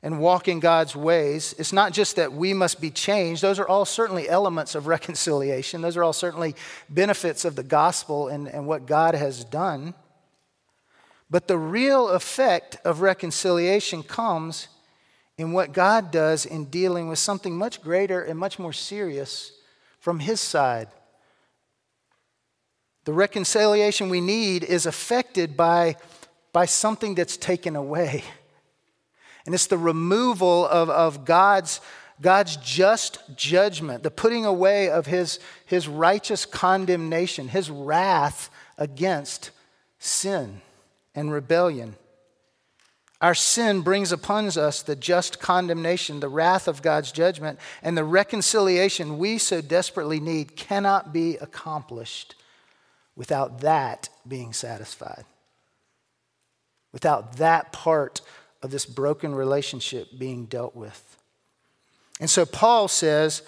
and 0.01 0.19
walk 0.19 0.47
in 0.47 0.59
God's 0.59 0.95
ways. 0.95 1.53
It's 1.57 1.73
not 1.73 1.91
just 1.91 2.15
that 2.15 2.31
we 2.31 2.53
must 2.53 2.79
be 2.79 2.89
changed, 2.89 3.41
those 3.41 3.59
are 3.59 3.67
all 3.67 3.85
certainly 3.85 4.29
elements 4.29 4.75
of 4.75 4.87
reconciliation, 4.95 5.81
those 5.81 5.97
are 5.97 6.03
all 6.03 6.13
certainly 6.13 6.55
benefits 6.89 7.45
of 7.45 7.55
the 7.55 7.63
gospel 7.63 8.27
and, 8.27 8.47
and 8.47 8.65
what 8.65 8.85
God 8.85 9.13
has 9.15 9.43
done. 9.43 9.93
But 11.29 11.47
the 11.47 11.57
real 11.57 12.09
effect 12.09 12.77
of 12.83 13.01
reconciliation 13.01 14.01
comes 14.01 14.67
in 15.37 15.51
what 15.51 15.73
God 15.73 16.11
does 16.11 16.45
in 16.45 16.65
dealing 16.65 17.07
with 17.07 17.19
something 17.19 17.55
much 17.55 17.81
greater 17.81 18.21
and 18.21 18.37
much 18.37 18.57
more 18.57 18.73
serious 18.73 19.51
from 19.99 20.19
His 20.19 20.41
side. 20.41 20.87
The 23.09 23.13
reconciliation 23.13 24.09
we 24.09 24.21
need 24.21 24.63
is 24.63 24.85
affected 24.85 25.57
by, 25.57 25.95
by 26.53 26.65
something 26.65 27.15
that's 27.15 27.37
taken 27.37 27.75
away. 27.75 28.23
And 29.47 29.55
it's 29.55 29.65
the 29.65 29.79
removal 29.79 30.67
of, 30.67 30.91
of 30.91 31.25
God's, 31.25 31.81
God's 32.21 32.57
just 32.57 33.17
judgment, 33.35 34.03
the 34.03 34.11
putting 34.11 34.45
away 34.45 34.91
of 34.91 35.07
his, 35.07 35.39
his 35.65 35.87
righteous 35.87 36.45
condemnation, 36.45 37.47
his 37.47 37.71
wrath 37.71 38.51
against 38.77 39.49
sin 39.97 40.61
and 41.15 41.31
rebellion. 41.31 41.95
Our 43.21 43.33
sin 43.33 43.81
brings 43.81 44.11
upon 44.11 44.55
us 44.55 44.83
the 44.83 44.95
just 44.95 45.39
condemnation, 45.39 46.19
the 46.19 46.29
wrath 46.29 46.67
of 46.67 46.83
God's 46.83 47.11
judgment, 47.11 47.57
and 47.81 47.97
the 47.97 48.03
reconciliation 48.03 49.17
we 49.17 49.39
so 49.39 49.61
desperately 49.61 50.19
need 50.19 50.55
cannot 50.55 51.11
be 51.11 51.37
accomplished 51.37 52.35
without 53.19 53.59
that 53.59 54.07
being 54.25 54.53
satisfied, 54.53 55.25
without 56.93 57.35
that 57.35 57.73
part 57.73 58.21
of 58.63 58.71
this 58.71 58.85
broken 58.85 59.35
relationship 59.35 60.07
being 60.17 60.45
dealt 60.45 60.73
with. 60.73 61.17
And 62.21 62.29
so 62.29 62.45
Paul 62.45 62.87
says, 62.87 63.41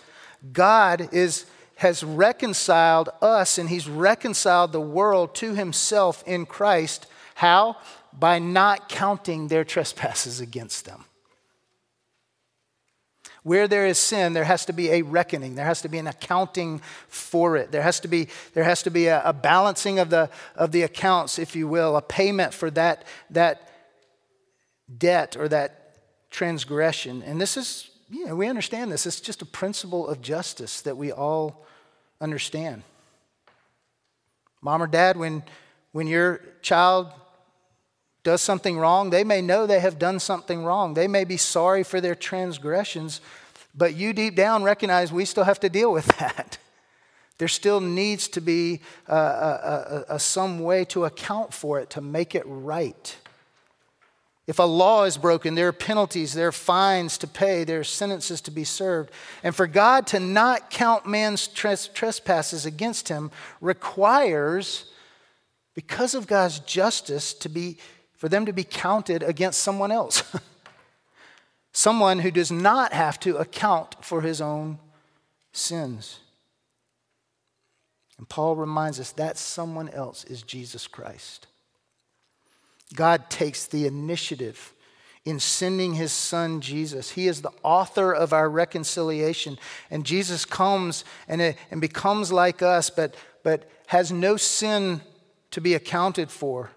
God 0.51 1.13
is, 1.13 1.45
has 1.77 2.03
reconciled 2.03 3.09
us 3.21 3.57
and 3.57 3.69
he's 3.69 3.87
reconciled 3.87 4.73
the 4.73 4.81
world 4.81 5.33
to 5.35 5.55
himself 5.55 6.21
in 6.27 6.45
Christ. 6.45 7.07
How? 7.35 7.77
By 8.11 8.39
not 8.39 8.89
counting 8.89 9.47
their 9.47 9.63
trespasses 9.63 10.41
against 10.41 10.83
them. 10.83 11.05
Where 13.43 13.67
there 13.67 13.87
is 13.87 13.97
sin, 13.97 14.33
there 14.33 14.43
has 14.43 14.65
to 14.65 14.73
be 14.73 14.91
a 14.91 15.01
reckoning. 15.01 15.55
There 15.55 15.65
has 15.65 15.81
to 15.81 15.89
be 15.89 15.97
an 15.97 16.07
accounting 16.07 16.79
for 17.07 17.57
it. 17.57 17.71
There 17.71 17.81
has 17.81 17.99
to 18.01 18.07
be, 18.07 18.27
there 18.53 18.63
has 18.63 18.83
to 18.83 18.91
be 18.91 19.07
a, 19.07 19.21
a 19.25 19.33
balancing 19.33 19.97
of 19.97 20.11
the, 20.11 20.29
of 20.55 20.71
the 20.71 20.83
accounts, 20.83 21.39
if 21.39 21.55
you 21.55 21.67
will, 21.67 21.97
a 21.97 22.01
payment 22.01 22.53
for 22.53 22.69
that, 22.71 23.03
that 23.31 23.67
debt 24.95 25.35
or 25.37 25.47
that 25.47 25.97
transgression. 26.29 27.23
And 27.23 27.41
this 27.41 27.57
is, 27.57 27.89
you 28.11 28.27
know, 28.27 28.35
we 28.35 28.47
understand 28.47 28.91
this. 28.91 29.07
It's 29.07 29.19
just 29.19 29.41
a 29.41 29.45
principle 29.45 30.07
of 30.07 30.21
justice 30.21 30.81
that 30.81 30.95
we 30.95 31.11
all 31.11 31.65
understand. 32.19 32.83
Mom 34.61 34.83
or 34.83 34.87
dad, 34.87 35.17
when, 35.17 35.41
when 35.93 36.05
your 36.05 36.41
child 36.61 37.11
does 38.23 38.41
something 38.41 38.77
wrong, 38.77 39.09
they 39.09 39.23
may 39.23 39.41
know 39.41 39.65
they 39.65 39.79
have 39.79 39.97
done 39.97 40.19
something 40.19 40.63
wrong. 40.63 40.93
They 40.93 41.07
may 41.07 41.23
be 41.23 41.37
sorry 41.37 41.83
for 41.83 41.99
their 41.99 42.15
transgressions, 42.15 43.21
but 43.75 43.95
you 43.95 44.13
deep 44.13 44.35
down 44.35 44.63
recognize 44.63 45.11
we 45.11 45.25
still 45.25 45.43
have 45.43 45.59
to 45.61 45.69
deal 45.69 45.91
with 45.91 46.05
that. 46.19 46.57
There 47.37 47.47
still 47.47 47.81
needs 47.81 48.27
to 48.29 48.41
be 48.41 48.81
a, 49.07 49.15
a, 49.15 50.05
a, 50.09 50.19
some 50.19 50.59
way 50.59 50.85
to 50.85 51.05
account 51.05 51.55
for 51.55 51.79
it, 51.79 51.89
to 51.91 52.01
make 52.01 52.35
it 52.35 52.43
right. 52.45 53.17
If 54.45 54.59
a 54.59 54.63
law 54.63 55.05
is 55.05 55.17
broken, 55.17 55.55
there 55.55 55.67
are 55.67 55.73
penalties, 55.73 56.33
there 56.33 56.49
are 56.49 56.51
fines 56.51 57.17
to 57.19 57.27
pay, 57.27 57.63
there 57.63 57.79
are 57.79 57.83
sentences 57.83 58.41
to 58.41 58.51
be 58.51 58.63
served. 58.63 59.09
And 59.43 59.55
for 59.55 59.65
God 59.65 60.05
to 60.07 60.19
not 60.19 60.69
count 60.69 61.07
man's 61.07 61.47
trespasses 61.47 62.65
against 62.65 63.07
him 63.07 63.31
requires, 63.59 64.91
because 65.73 66.13
of 66.13 66.27
God's 66.27 66.59
justice, 66.59 67.33
to 67.35 67.49
be, 67.49 67.77
for 68.21 68.29
them 68.29 68.45
to 68.45 68.53
be 68.53 68.63
counted 68.63 69.23
against 69.23 69.61
someone 69.61 69.91
else. 69.91 70.23
someone 71.71 72.19
who 72.19 72.29
does 72.29 72.51
not 72.51 72.93
have 72.93 73.19
to 73.19 73.37
account 73.37 73.95
for 74.05 74.21
his 74.21 74.39
own 74.39 74.77
sins. 75.53 76.19
And 78.19 78.29
Paul 78.29 78.55
reminds 78.55 78.99
us 78.99 79.11
that 79.13 79.39
someone 79.39 79.89
else 79.89 80.23
is 80.25 80.43
Jesus 80.43 80.85
Christ. 80.85 81.47
God 82.93 83.27
takes 83.31 83.65
the 83.65 83.87
initiative 83.87 84.71
in 85.25 85.39
sending 85.39 85.95
his 85.95 86.11
son 86.11 86.61
Jesus. 86.61 87.09
He 87.09 87.27
is 87.27 87.41
the 87.41 87.53
author 87.63 88.13
of 88.13 88.33
our 88.33 88.51
reconciliation. 88.51 89.57
And 89.89 90.05
Jesus 90.05 90.45
comes 90.45 91.05
and, 91.27 91.41
and 91.71 91.81
becomes 91.81 92.31
like 92.31 92.61
us, 92.61 92.91
but, 92.91 93.15
but 93.41 93.67
has 93.87 94.11
no 94.11 94.37
sin 94.37 95.01
to 95.49 95.59
be 95.59 95.73
accounted 95.73 96.29
for. 96.29 96.69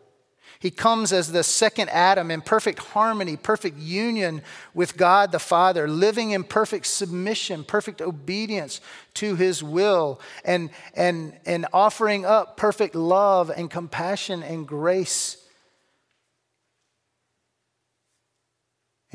He 0.58 0.70
comes 0.70 1.12
as 1.12 1.32
the 1.32 1.42
second 1.42 1.90
Adam 1.90 2.30
in 2.30 2.40
perfect 2.40 2.78
harmony, 2.78 3.37
perfect 3.37 3.78
union 3.78 4.42
with 4.73 4.96
God 4.96 5.32
the 5.32 5.38
Father, 5.38 5.87
living 5.87 6.30
in 6.30 6.44
perfect 6.44 6.87
submission, 6.87 7.64
perfect 7.64 8.00
obedience 8.00 8.80
to 9.14 9.37
his 9.37 9.62
will, 9.62 10.20
and, 10.44 10.70
and, 10.94 11.37
and 11.44 11.66
offering 11.73 12.25
up 12.25 12.56
perfect 12.56 12.94
love 12.94 13.50
and 13.50 13.70
compassion 13.70 14.42
and 14.42 14.66
grace 14.66 15.44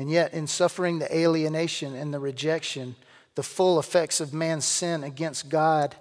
And 0.00 0.10
yet, 0.10 0.32
in 0.32 0.46
suffering 0.46 0.98
the 0.98 1.14
alienation 1.14 1.94
and 1.94 2.12
the 2.12 2.18
rejection, 2.18 2.96
the 3.34 3.42
full 3.42 3.78
effects 3.78 4.18
of 4.18 4.32
man's 4.32 4.64
sin 4.64 5.04
against 5.04 5.50
God 5.50 5.94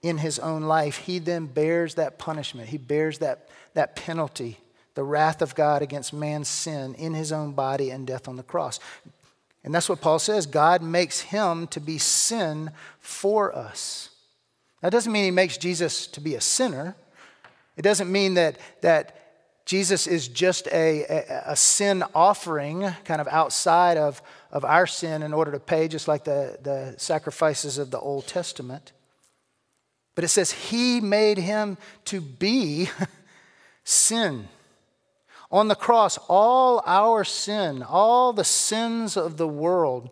in 0.00 0.18
his 0.18 0.38
own 0.38 0.62
life, 0.62 0.98
he 0.98 1.18
then 1.18 1.46
bears 1.46 1.96
that 1.96 2.20
punishment. 2.20 2.68
He 2.68 2.78
bears 2.78 3.18
that, 3.18 3.48
that 3.74 3.96
penalty, 3.96 4.58
the 4.94 5.04
wrath 5.04 5.42
of 5.42 5.54
God 5.54 5.82
against 5.82 6.12
man's 6.12 6.48
sin 6.48 6.94
in 6.94 7.14
his 7.14 7.32
own 7.32 7.52
body 7.52 7.90
and 7.90 8.06
death 8.06 8.28
on 8.28 8.36
the 8.36 8.42
cross. 8.42 8.78
And 9.64 9.74
that's 9.74 9.88
what 9.88 10.00
Paul 10.00 10.18
says 10.18 10.46
God 10.46 10.82
makes 10.82 11.20
him 11.20 11.66
to 11.68 11.80
be 11.80 11.98
sin 11.98 12.70
for 12.98 13.56
us. 13.56 14.10
That 14.80 14.90
doesn't 14.90 15.12
mean 15.12 15.24
he 15.24 15.30
makes 15.30 15.56
Jesus 15.56 16.06
to 16.08 16.20
be 16.20 16.34
a 16.34 16.40
sinner. 16.40 16.96
It 17.76 17.82
doesn't 17.82 18.10
mean 18.10 18.34
that, 18.34 18.58
that 18.82 19.16
Jesus 19.64 20.06
is 20.06 20.28
just 20.28 20.66
a, 20.66 21.04
a, 21.04 21.42
a, 21.52 21.56
sin 21.56 22.02
offering, 22.14 22.92
kind 23.04 23.20
of 23.20 23.28
outside 23.28 23.96
of, 23.96 24.20
of 24.50 24.64
our 24.64 24.86
sin, 24.86 25.22
in 25.22 25.32
order 25.32 25.52
to 25.52 25.60
pay, 25.60 25.86
just 25.88 26.08
like 26.08 26.24
the, 26.24 26.58
the 26.62 26.94
sacrifices 26.98 27.78
of 27.78 27.90
the 27.90 28.00
Old 28.00 28.26
Testament. 28.26 28.92
But 30.14 30.24
it 30.24 30.28
says, 30.28 30.52
He 30.52 31.00
made 31.00 31.38
him 31.38 31.78
to 32.06 32.20
be 32.20 32.90
sin. 33.84 34.48
On 35.52 35.68
the 35.68 35.74
cross, 35.74 36.18
all 36.28 36.82
our 36.86 37.24
sin, 37.24 37.82
all 37.82 38.32
the 38.32 38.44
sins 38.44 39.16
of 39.16 39.36
the 39.36 39.46
world, 39.46 40.08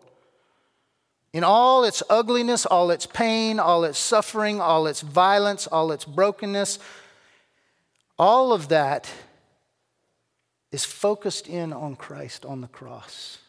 in 1.33 1.43
all 1.43 1.83
its 1.83 2.03
ugliness, 2.09 2.65
all 2.65 2.91
its 2.91 3.07
pain, 3.07 3.59
all 3.59 3.83
its 3.83 3.97
suffering, 3.97 4.61
all 4.61 4.85
its 4.85 5.01
violence, 5.01 5.65
all 5.65 5.91
its 5.91 6.05
brokenness, 6.05 6.77
all 8.19 8.53
of 8.53 8.67
that 8.67 9.09
is 10.71 10.85
focused 10.85 11.47
in 11.47 11.73
on 11.73 11.95
Christ 11.95 12.45
on 12.45 12.61
the 12.61 12.67
cross. 12.67 13.39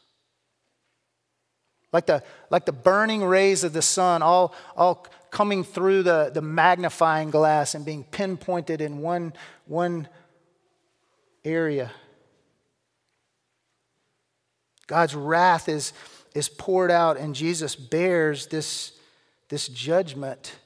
Like 1.92 2.06
the, 2.06 2.22
like 2.50 2.64
the 2.64 2.72
burning 2.72 3.22
rays 3.22 3.64
of 3.64 3.74
the 3.74 3.82
sun, 3.82 4.22
all, 4.22 4.54
all 4.76 5.06
coming 5.30 5.62
through 5.62 6.04
the, 6.04 6.30
the 6.32 6.40
magnifying 6.40 7.30
glass 7.30 7.74
and 7.74 7.84
being 7.84 8.04
pinpointed 8.04 8.80
in 8.80 9.00
one, 9.00 9.34
one 9.66 10.08
area. 11.44 11.90
God's 14.86 15.14
wrath 15.14 15.68
is, 15.68 15.92
is 16.34 16.48
poured 16.48 16.90
out, 16.90 17.16
and 17.16 17.34
Jesus 17.34 17.74
bears 17.76 18.46
this, 18.48 18.92
this 19.48 19.68
judgment 19.68 20.56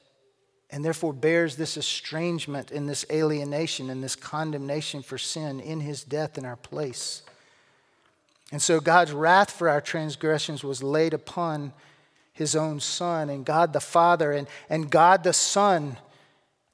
and 0.69 0.83
therefore 0.83 1.13
bears 1.13 1.55
this 1.55 1.77
estrangement 1.77 2.71
and 2.71 2.89
this 2.89 3.05
alienation 3.11 3.89
and 3.89 4.03
this 4.03 4.15
condemnation 4.15 5.01
for 5.01 5.17
sin 5.17 5.59
in 5.59 5.79
his 5.79 6.03
death 6.03 6.37
in 6.37 6.45
our 6.45 6.57
place. 6.57 7.23
And 8.51 8.61
so 8.61 8.79
God's 8.79 9.11
wrath 9.11 9.51
for 9.51 9.69
our 9.69 9.81
transgressions 9.81 10.63
was 10.63 10.83
laid 10.83 11.13
upon 11.13 11.73
his 12.33 12.55
own 12.55 12.79
Son, 12.79 13.29
and 13.29 13.45
God 13.45 13.73
the 13.73 13.79
Father 13.79 14.31
and, 14.31 14.47
and 14.69 14.91
God 14.91 15.23
the 15.23 15.33
Son, 15.33 15.97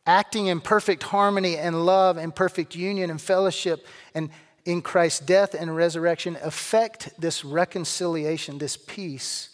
acting 0.06 0.48
in 0.48 0.60
perfect 0.60 1.04
harmony 1.04 1.58
and 1.58 1.86
love 1.86 2.18
and 2.18 2.36
perfect 2.36 2.76
union 2.76 3.10
and 3.10 3.22
fellowship 3.22 3.86
and 4.14 4.30
in 4.66 4.82
Christ's 4.82 5.20
death 5.20 5.54
and 5.54 5.76
resurrection, 5.76 6.38
effect 6.42 7.10
this 7.20 7.44
reconciliation, 7.44 8.58
this 8.58 8.78
peace 8.78 9.50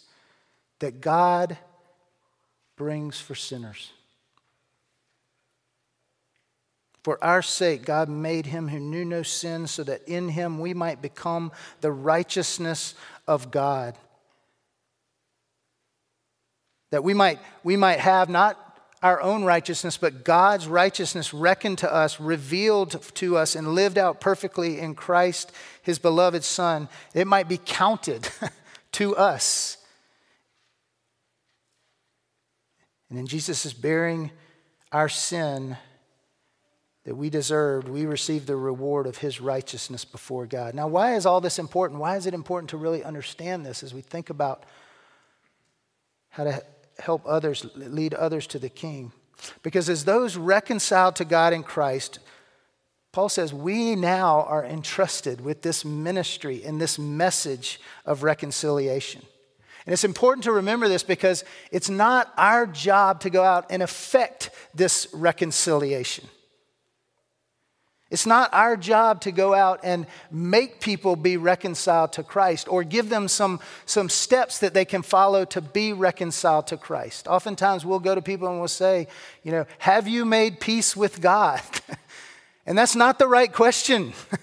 that 0.78 1.00
God 1.00 1.58
brings 2.76 3.18
for 3.18 3.34
sinners. 3.34 3.90
For 7.02 7.22
our 7.24 7.42
sake, 7.42 7.84
God 7.84 8.08
made 8.08 8.46
him 8.46 8.68
who 8.68 8.78
knew 8.78 9.04
no 9.04 9.22
sin 9.22 9.66
so 9.66 9.82
that 9.84 10.06
in 10.06 10.28
him 10.28 10.58
we 10.60 10.74
might 10.74 11.00
become 11.00 11.50
the 11.80 11.90
righteousness 11.90 12.94
of 13.26 13.50
God. 13.50 13.96
That 16.90 17.02
we 17.02 17.14
might, 17.14 17.40
we 17.64 17.76
might 17.76 18.00
have 18.00 18.28
not 18.28 18.69
our 19.02 19.20
own 19.22 19.44
righteousness, 19.44 19.96
but 19.96 20.24
God's 20.24 20.66
righteousness 20.66 21.32
reckoned 21.32 21.78
to 21.78 21.92
us, 21.92 22.20
revealed 22.20 23.02
to 23.14 23.36
us, 23.36 23.54
and 23.54 23.74
lived 23.74 23.96
out 23.96 24.20
perfectly 24.20 24.78
in 24.78 24.94
Christ, 24.94 25.52
his 25.82 25.98
beloved 25.98 26.44
Son. 26.44 26.88
It 27.14 27.26
might 27.26 27.48
be 27.48 27.58
counted 27.58 28.28
to 28.92 29.16
us. 29.16 29.78
And 33.08 33.18
in 33.18 33.26
Jesus' 33.26 33.66
is 33.66 33.72
bearing 33.72 34.30
our 34.92 35.08
sin, 35.08 35.76
that 37.04 37.16
we 37.16 37.30
deserved, 37.30 37.88
we 37.88 38.04
received 38.04 38.46
the 38.46 38.56
reward 38.56 39.06
of 39.06 39.18
his 39.18 39.40
righteousness 39.40 40.04
before 40.04 40.46
God. 40.46 40.74
Now, 40.74 40.86
why 40.86 41.14
is 41.14 41.24
all 41.24 41.40
this 41.40 41.58
important? 41.58 41.98
Why 41.98 42.16
is 42.16 42.26
it 42.26 42.34
important 42.34 42.70
to 42.70 42.76
really 42.76 43.02
understand 43.02 43.64
this 43.64 43.82
as 43.82 43.94
we 43.94 44.02
think 44.02 44.30
about 44.30 44.64
how 46.28 46.44
to 46.44 46.62
help 47.00 47.22
others, 47.26 47.66
lead 47.74 48.14
others 48.14 48.46
to 48.48 48.58
the 48.58 48.68
King? 48.68 49.12
Because 49.62 49.88
as 49.88 50.04
those 50.04 50.36
reconciled 50.36 51.16
to 51.16 51.24
God 51.24 51.52
in 51.52 51.62
Christ, 51.62 52.18
Paul 53.12 53.28
says 53.28 53.52
we 53.52 53.96
now 53.96 54.42
are 54.42 54.64
entrusted 54.64 55.40
with 55.40 55.62
this 55.62 55.84
ministry 55.84 56.62
and 56.64 56.80
this 56.80 56.98
message 56.98 57.80
of 58.04 58.22
reconciliation. 58.22 59.22
And 59.86 59.92
it's 59.92 60.04
important 60.04 60.44
to 60.44 60.52
remember 60.52 60.88
this 60.88 61.02
because 61.02 61.44
it's 61.72 61.88
not 61.88 62.32
our 62.36 62.66
job 62.66 63.20
to 63.20 63.30
go 63.30 63.42
out 63.42 63.66
and 63.70 63.82
effect 63.82 64.50
this 64.74 65.08
reconciliation. 65.12 66.28
It's 68.10 68.26
not 68.26 68.52
our 68.52 68.76
job 68.76 69.20
to 69.22 69.30
go 69.30 69.54
out 69.54 69.80
and 69.84 70.04
make 70.32 70.80
people 70.80 71.14
be 71.14 71.36
reconciled 71.36 72.12
to 72.14 72.24
Christ 72.24 72.66
or 72.68 72.82
give 72.82 73.08
them 73.08 73.28
some, 73.28 73.60
some 73.86 74.08
steps 74.08 74.58
that 74.58 74.74
they 74.74 74.84
can 74.84 75.02
follow 75.02 75.44
to 75.46 75.60
be 75.60 75.92
reconciled 75.92 76.66
to 76.68 76.76
Christ. 76.76 77.28
Oftentimes 77.28 77.86
we'll 77.86 78.00
go 78.00 78.16
to 78.16 78.22
people 78.22 78.48
and 78.48 78.58
we'll 78.58 78.66
say, 78.66 79.06
you 79.44 79.52
know, 79.52 79.64
have 79.78 80.08
you 80.08 80.24
made 80.24 80.58
peace 80.58 80.96
with 80.96 81.20
God? 81.20 81.62
and 82.66 82.76
that's 82.76 82.96
not 82.96 83.20
the 83.20 83.28
right 83.28 83.52
question. 83.52 84.12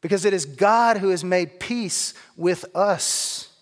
because 0.00 0.24
it 0.24 0.34
is 0.34 0.44
God 0.44 0.98
who 0.98 1.10
has 1.10 1.22
made 1.22 1.60
peace 1.60 2.14
with 2.36 2.64
us. 2.74 3.53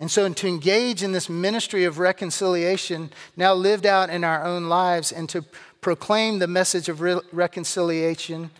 And 0.00 0.10
so, 0.10 0.28
to 0.32 0.48
engage 0.48 1.02
in 1.02 1.12
this 1.12 1.28
ministry 1.28 1.84
of 1.84 1.98
reconciliation, 1.98 3.10
now 3.36 3.54
lived 3.54 3.86
out 3.86 4.10
in 4.10 4.24
our 4.24 4.44
own 4.44 4.68
lives, 4.68 5.12
and 5.12 5.28
to 5.28 5.44
proclaim 5.80 6.38
the 6.38 6.48
message 6.48 6.88
of 6.88 7.00
re- 7.00 7.20
reconciliation, 7.32 8.50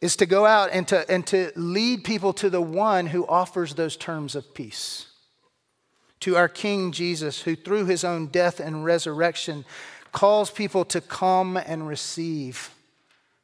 is 0.00 0.16
to 0.16 0.26
go 0.26 0.44
out 0.44 0.68
and 0.72 0.86
to, 0.88 1.10
and 1.10 1.26
to 1.28 1.50
lead 1.56 2.04
people 2.04 2.34
to 2.34 2.50
the 2.50 2.60
one 2.60 3.06
who 3.06 3.26
offers 3.26 3.74
those 3.74 3.96
terms 3.96 4.34
of 4.34 4.52
peace. 4.52 5.06
To 6.20 6.36
our 6.36 6.48
King 6.48 6.92
Jesus, 6.92 7.42
who 7.42 7.56
through 7.56 7.86
his 7.86 8.04
own 8.04 8.26
death 8.26 8.60
and 8.60 8.84
resurrection 8.84 9.64
calls 10.12 10.50
people 10.50 10.84
to 10.86 11.00
come 11.00 11.56
and 11.56 11.88
receive 11.88 12.70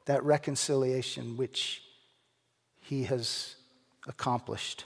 that 0.05 0.23
reconciliation 0.23 1.37
which 1.37 1.83
he 2.81 3.05
has 3.05 3.55
accomplished. 4.07 4.85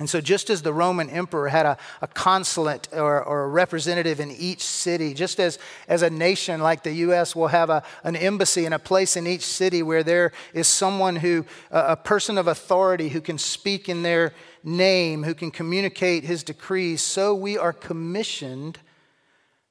And 0.00 0.08
so, 0.08 0.22
just 0.22 0.48
as 0.48 0.62
the 0.62 0.72
Roman 0.72 1.10
emperor 1.10 1.50
had 1.50 1.66
a, 1.66 1.76
a 2.00 2.08
consulate 2.08 2.88
or, 2.90 3.22
or, 3.22 3.44
a 3.44 3.48
representative 3.48 4.18
in 4.18 4.30
each 4.30 4.62
city, 4.62 5.12
just 5.12 5.38
as, 5.38 5.58
as 5.88 6.00
a 6.00 6.08
nation 6.08 6.62
like 6.62 6.82
the 6.82 6.92
U.S. 6.92 7.36
will 7.36 7.48
have 7.48 7.68
a, 7.68 7.82
an 8.02 8.16
embassy 8.16 8.64
and 8.64 8.72
a 8.72 8.78
place 8.78 9.14
in 9.18 9.26
each 9.26 9.44
city 9.44 9.82
where 9.82 10.02
there 10.02 10.32
is 10.54 10.66
someone 10.66 11.16
who, 11.16 11.44
a 11.70 11.98
person 11.98 12.38
of 12.38 12.48
authority 12.48 13.10
who 13.10 13.20
can 13.20 13.36
speak 13.36 13.90
in 13.90 14.02
their 14.02 14.32
name, 14.64 15.22
who 15.22 15.34
can 15.34 15.50
communicate 15.50 16.24
his 16.24 16.42
decrees, 16.42 17.02
so 17.02 17.34
we 17.34 17.58
are 17.58 17.74
commissioned 17.74 18.78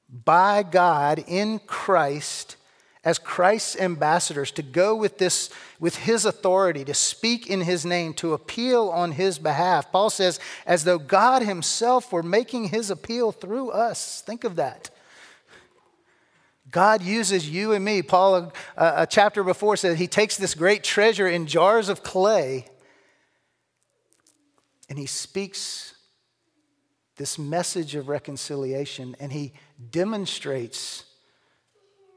by 0.08 0.62
God 0.62 1.24
in 1.26 1.58
Christ 1.58 2.54
as 3.02 3.18
Christ's 3.18 3.76
ambassadors 3.80 4.50
to 4.52 4.62
go 4.62 4.94
with 4.94 5.18
this 5.18 5.48
with 5.78 5.96
his 5.96 6.24
authority 6.24 6.84
to 6.84 6.92
speak 6.92 7.46
in 7.46 7.62
his 7.62 7.86
name 7.86 8.12
to 8.14 8.34
appeal 8.34 8.90
on 8.90 9.12
his 9.12 9.38
behalf. 9.38 9.90
Paul 9.90 10.10
says 10.10 10.38
as 10.66 10.84
though 10.84 10.98
god 10.98 11.42
himself 11.42 12.12
were 12.12 12.22
making 12.22 12.68
his 12.68 12.90
appeal 12.90 13.32
through 13.32 13.70
us. 13.70 14.20
Think 14.20 14.44
of 14.44 14.56
that. 14.56 14.90
God 16.70 17.02
uses 17.02 17.48
you 17.48 17.72
and 17.72 17.84
me. 17.84 18.02
Paul, 18.02 18.34
a, 18.36 18.52
a, 18.76 19.06
chapter 19.06 19.42
before, 19.42 19.76
said 19.76 19.96
he 19.96 20.06
takes 20.06 20.36
this 20.36 20.54
great 20.54 20.84
treasure 20.84 21.26
in 21.26 21.46
jars 21.46 21.88
of 21.88 22.02
clay 22.02 22.66
and 24.88 24.98
he 24.98 25.06
speaks 25.06 25.94
this 27.16 27.38
message 27.38 27.94
of 27.94 28.08
reconciliation 28.08 29.16
and 29.18 29.32
he 29.32 29.52
demonstrates 29.90 31.04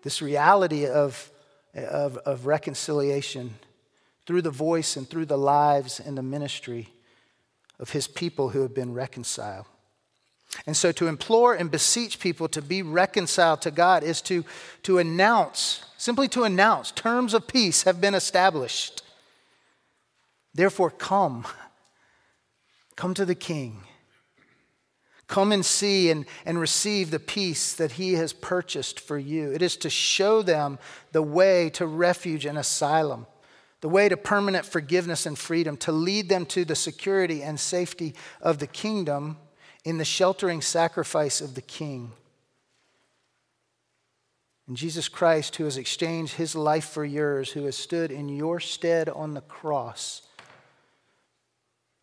this 0.04 0.22
reality 0.22 0.86
of, 0.86 1.32
of, 1.74 2.18
of 2.18 2.46
reconciliation 2.46 3.56
through 4.26 4.42
the 4.42 4.52
voice 4.52 4.96
and 4.96 5.10
through 5.10 5.26
the 5.26 5.38
lives 5.38 6.00
and 6.00 6.18
the 6.18 6.24
ministry 6.24 6.90
of 7.80 7.90
his 7.92 8.08
people 8.08 8.50
who 8.50 8.62
have 8.62 8.74
been 8.74 8.94
reconciled. 8.94 9.66
And 10.68 10.78
so 10.78 10.92
to 10.94 11.08
implore 11.08 11.56
and 11.56 11.72
beseech 11.72 12.20
people 12.20 12.48
to 12.50 12.62
be 12.62 12.84
reconciled 12.84 13.62
to 13.64 13.72
God 13.72 14.04
is 14.04 14.22
to, 14.24 14.46
to 14.84 15.00
announce, 15.00 15.84
simply 15.98 16.28
to 16.30 16.44
announce, 16.44 16.92
terms 16.92 17.34
of 17.34 17.48
peace 17.48 17.84
have 17.84 18.00
been 18.00 18.14
established. 18.14 19.02
Therefore, 20.54 20.92
come. 20.92 21.48
Come 22.96 23.14
to 23.16 23.26
the 23.26 23.36
King. 23.36 23.84
Come 25.34 25.52
and 25.52 25.66
see 25.66 26.12
and, 26.12 26.28
and 26.46 26.60
receive 26.60 27.10
the 27.10 27.20
peace 27.20 27.74
that 27.74 27.94
he 27.94 28.14
has 28.14 28.34
purchased 28.34 29.00
for 29.00 29.18
you. 29.18 29.52
It 29.52 29.64
is 29.64 29.76
to 29.78 29.90
show 29.90 30.44
them 30.44 30.78
the 31.12 31.24
way 31.24 31.72
to 31.72 31.88
refuge 31.88 32.46
and 32.46 32.56
asylum 32.56 33.26
the 33.82 33.90
way 33.90 34.08
to 34.08 34.16
permanent 34.16 34.66
forgiveness 34.66 35.26
and 35.26 35.38
freedom, 35.38 35.76
to 35.76 35.92
lead 35.92 36.30
them 36.30 36.46
to 36.46 36.64
the 36.64 36.74
security 36.74 37.44
and 37.44 37.60
safety 37.60 38.16
of 38.40 38.60
the 38.60 38.68
kingdom 38.68 39.36
in 39.84 39.98
the 39.98 40.06
sheltering 40.06 40.62
sacrifice 40.62 41.42
of 41.42 41.56
the 41.56 41.62
King. 41.62 42.14
And 44.70 44.78
Jesus 44.78 45.10
Christ, 45.10 45.58
who 45.58 45.66
has 45.66 45.76
exchanged 45.76 46.36
his 46.36 46.56
life 46.56 46.86
for 46.86 47.04
yours, 47.04 47.52
who 47.52 47.66
has 47.66 47.76
stood 47.76 48.10
in 48.10 48.30
your 48.30 48.62
stead 48.62 49.10
on 49.10 49.34
the 49.34 49.42
cross, 49.42 50.22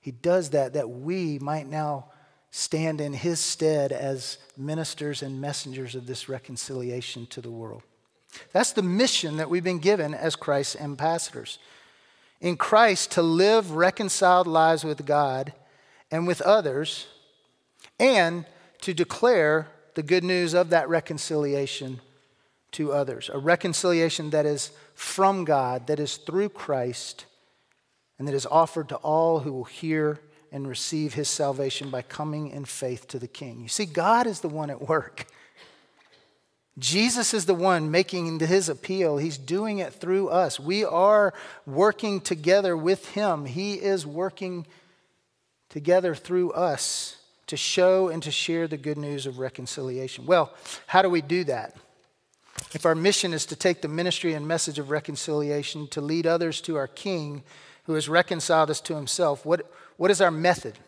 he 0.00 0.10
does 0.10 0.50
that 0.50 0.74
that 0.74 0.90
we 0.90 1.38
might 1.38 1.66
now 1.66 2.09
stand 2.50 3.00
in 3.00 3.12
his 3.12 3.40
stead 3.40 3.92
as 3.92 4.38
ministers 4.56 5.22
and 5.22 5.40
messengers 5.40 5.94
of 5.94 6.06
this 6.06 6.28
reconciliation 6.28 7.26
to 7.26 7.40
the 7.40 7.50
world. 7.50 7.82
That's 8.52 8.72
the 8.72 8.82
mission 8.82 9.36
that 9.36 9.50
we've 9.50 9.64
been 9.64 9.78
given 9.78 10.14
as 10.14 10.36
Christ's 10.36 10.76
ambassadors. 10.76 11.58
In 12.40 12.56
Christ, 12.56 13.12
to 13.12 13.22
live 13.22 13.72
reconciled 13.72 14.46
lives 14.46 14.84
with 14.84 15.04
God 15.04 15.52
and 16.10 16.26
with 16.26 16.40
others, 16.40 17.06
and 17.98 18.46
to 18.80 18.94
declare 18.94 19.68
the 19.94 20.02
good 20.02 20.24
news 20.24 20.54
of 20.54 20.70
that 20.70 20.88
reconciliation 20.88 22.00
to 22.72 22.92
others. 22.92 23.30
A 23.32 23.38
reconciliation 23.38 24.30
that 24.30 24.46
is 24.46 24.70
from 24.94 25.44
God, 25.44 25.86
that 25.86 26.00
is 26.00 26.16
through 26.16 26.48
Christ, 26.48 27.26
and 28.18 28.26
that 28.26 28.34
is 28.34 28.46
offered 28.46 28.88
to 28.88 28.96
all 28.96 29.40
who 29.40 29.52
will 29.52 29.64
hear 29.64 30.20
and 30.52 30.66
receive 30.66 31.14
his 31.14 31.28
salvation 31.28 31.90
by 31.90 32.02
coming 32.02 32.50
in 32.50 32.64
faith 32.64 33.06
to 33.08 33.18
the 33.18 33.28
King. 33.28 33.60
You 33.60 33.68
see, 33.68 33.86
God 33.86 34.26
is 34.26 34.40
the 34.40 34.48
one 34.48 34.70
at 34.70 34.88
work. 34.88 35.26
Jesus 36.78 37.34
is 37.34 37.46
the 37.46 37.54
one 37.54 37.90
making 37.90 38.40
his 38.40 38.68
appeal. 38.68 39.18
He's 39.18 39.36
doing 39.36 39.78
it 39.78 39.92
through 39.92 40.28
us. 40.28 40.58
We 40.58 40.84
are 40.84 41.34
working 41.66 42.20
together 42.20 42.76
with 42.76 43.10
him. 43.10 43.44
He 43.44 43.74
is 43.74 44.06
working 44.06 44.66
together 45.68 46.14
through 46.14 46.52
us 46.52 47.16
to 47.48 47.56
show 47.56 48.08
and 48.08 48.22
to 48.22 48.30
share 48.30 48.66
the 48.66 48.76
good 48.76 48.96
news 48.96 49.26
of 49.26 49.38
reconciliation. 49.38 50.24
Well, 50.24 50.54
how 50.86 51.02
do 51.02 51.10
we 51.10 51.20
do 51.20 51.44
that? 51.44 51.76
If 52.72 52.86
our 52.86 52.94
mission 52.94 53.32
is 53.32 53.46
to 53.46 53.56
take 53.56 53.82
the 53.82 53.88
ministry 53.88 54.34
and 54.34 54.46
message 54.46 54.78
of 54.78 54.90
reconciliation 54.90 55.88
to 55.88 56.00
lead 56.00 56.26
others 56.26 56.60
to 56.62 56.76
our 56.76 56.86
King 56.86 57.42
who 57.90 57.96
has 57.96 58.08
reconciled 58.08 58.70
us 58.70 58.80
to 58.80 58.94
himself, 58.94 59.44
what, 59.44 59.68
what 59.96 60.12
is 60.12 60.20
our 60.20 60.30
method? 60.30 60.78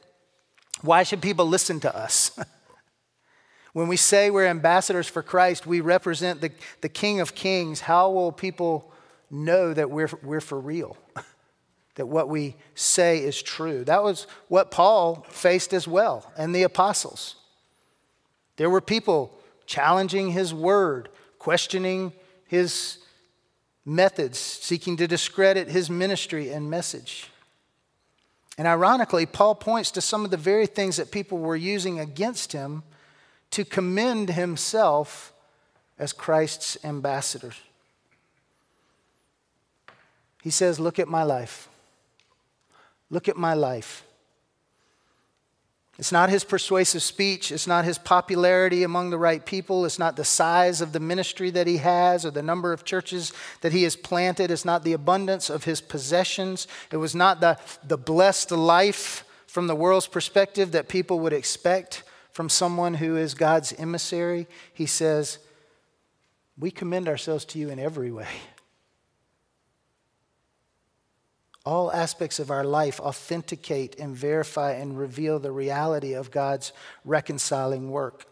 Why 0.82 1.02
should 1.02 1.20
people 1.20 1.46
listen 1.46 1.80
to 1.80 1.96
us? 1.96 2.38
When 3.72 3.88
we 3.88 3.96
say 3.96 4.30
we're 4.30 4.48
ambassadors 4.48 5.08
for 5.08 5.22
Christ, 5.22 5.66
we 5.66 5.80
represent 5.80 6.42
the, 6.42 6.52
the 6.82 6.90
King 6.90 7.20
of 7.20 7.34
Kings. 7.34 7.80
How 7.80 8.10
will 8.10 8.30
people 8.30 8.92
know 9.30 9.72
that 9.72 9.90
we're, 9.90 10.10
we're 10.22 10.42
for 10.42 10.60
real? 10.60 10.98
that 11.94 12.04
what 12.04 12.28
we 12.28 12.54
say 12.74 13.24
is 13.24 13.40
true? 13.40 13.82
That 13.84 14.02
was 14.02 14.26
what 14.48 14.70
Paul 14.70 15.24
faced 15.30 15.72
as 15.72 15.88
well, 15.88 16.30
and 16.36 16.54
the 16.54 16.64
apostles. 16.64 17.36
There 18.56 18.68
were 18.68 18.82
people 18.82 19.40
challenging 19.64 20.32
his 20.32 20.52
word, 20.52 21.08
questioning 21.38 22.12
his 22.46 22.98
methods, 23.84 24.38
seeking 24.38 24.96
to 24.96 25.08
discredit 25.08 25.68
his 25.68 25.90
ministry 25.90 26.50
and 26.50 26.70
message. 26.70 27.28
And 28.58 28.68
ironically, 28.68 29.26
Paul 29.26 29.54
points 29.54 29.90
to 29.92 30.00
some 30.00 30.24
of 30.24 30.30
the 30.30 30.36
very 30.36 30.66
things 30.66 30.96
that 30.96 31.10
people 31.10 31.38
were 31.38 31.56
using 31.56 31.98
against 31.98 32.52
him 32.52 32.82
to 33.50 33.64
commend 33.64 34.30
himself 34.30 35.32
as 35.98 36.12
Christ's 36.12 36.76
ambassador. 36.84 37.52
He 40.42 40.50
says, 40.50 40.80
Look 40.80 40.98
at 40.98 41.08
my 41.08 41.22
life. 41.22 41.68
Look 43.10 43.28
at 43.28 43.36
my 43.36 43.54
life. 43.54 44.04
It's 46.02 46.10
not 46.10 46.30
his 46.30 46.42
persuasive 46.42 47.00
speech. 47.00 47.52
It's 47.52 47.68
not 47.68 47.84
his 47.84 47.96
popularity 47.96 48.82
among 48.82 49.10
the 49.10 49.18
right 49.18 49.46
people. 49.46 49.84
It's 49.84 50.00
not 50.00 50.16
the 50.16 50.24
size 50.24 50.80
of 50.80 50.92
the 50.92 50.98
ministry 50.98 51.48
that 51.50 51.68
he 51.68 51.76
has 51.76 52.26
or 52.26 52.32
the 52.32 52.42
number 52.42 52.72
of 52.72 52.84
churches 52.84 53.32
that 53.60 53.70
he 53.70 53.84
has 53.84 53.94
planted. 53.94 54.50
It's 54.50 54.64
not 54.64 54.82
the 54.82 54.94
abundance 54.94 55.48
of 55.48 55.62
his 55.62 55.80
possessions. 55.80 56.66
It 56.90 56.96
was 56.96 57.14
not 57.14 57.40
the, 57.40 57.56
the 57.86 57.96
blessed 57.96 58.50
life 58.50 59.22
from 59.46 59.68
the 59.68 59.76
world's 59.76 60.08
perspective 60.08 60.72
that 60.72 60.88
people 60.88 61.20
would 61.20 61.32
expect 61.32 62.02
from 62.32 62.48
someone 62.48 62.94
who 62.94 63.16
is 63.16 63.34
God's 63.34 63.72
emissary, 63.74 64.48
he 64.74 64.86
says, 64.86 65.38
We 66.58 66.72
commend 66.72 67.06
ourselves 67.06 67.44
to 67.44 67.60
you 67.60 67.70
in 67.70 67.78
every 67.78 68.10
way. 68.10 68.26
All 71.64 71.92
aspects 71.92 72.38
of 72.38 72.50
our 72.50 72.64
life 72.64 72.98
authenticate 72.98 73.98
and 73.98 74.16
verify 74.16 74.72
and 74.72 74.98
reveal 74.98 75.38
the 75.38 75.52
reality 75.52 76.12
of 76.12 76.30
God's 76.30 76.72
reconciling 77.04 77.90
work. 77.90 78.26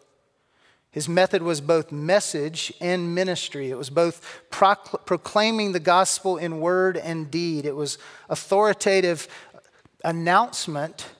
His 0.90 1.08
method 1.08 1.42
was 1.42 1.60
both 1.60 1.92
message 1.92 2.72
and 2.80 3.14
ministry. 3.14 3.70
It 3.70 3.78
was 3.78 3.90
both 3.90 4.40
proclaiming 4.50 5.70
the 5.70 5.78
gospel 5.78 6.36
in 6.36 6.58
word 6.58 6.96
and 6.96 7.30
deed. 7.30 7.64
It 7.64 7.76
was 7.76 7.96
authoritative 8.28 9.28
announcement 10.04 11.10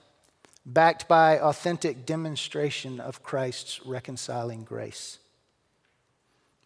backed 0.65 1.07
by 1.07 1.39
authentic 1.39 2.05
demonstration 2.05 2.99
of 2.99 3.23
Christ's 3.23 3.85
reconciling 3.85 4.65
grace. 4.65 5.19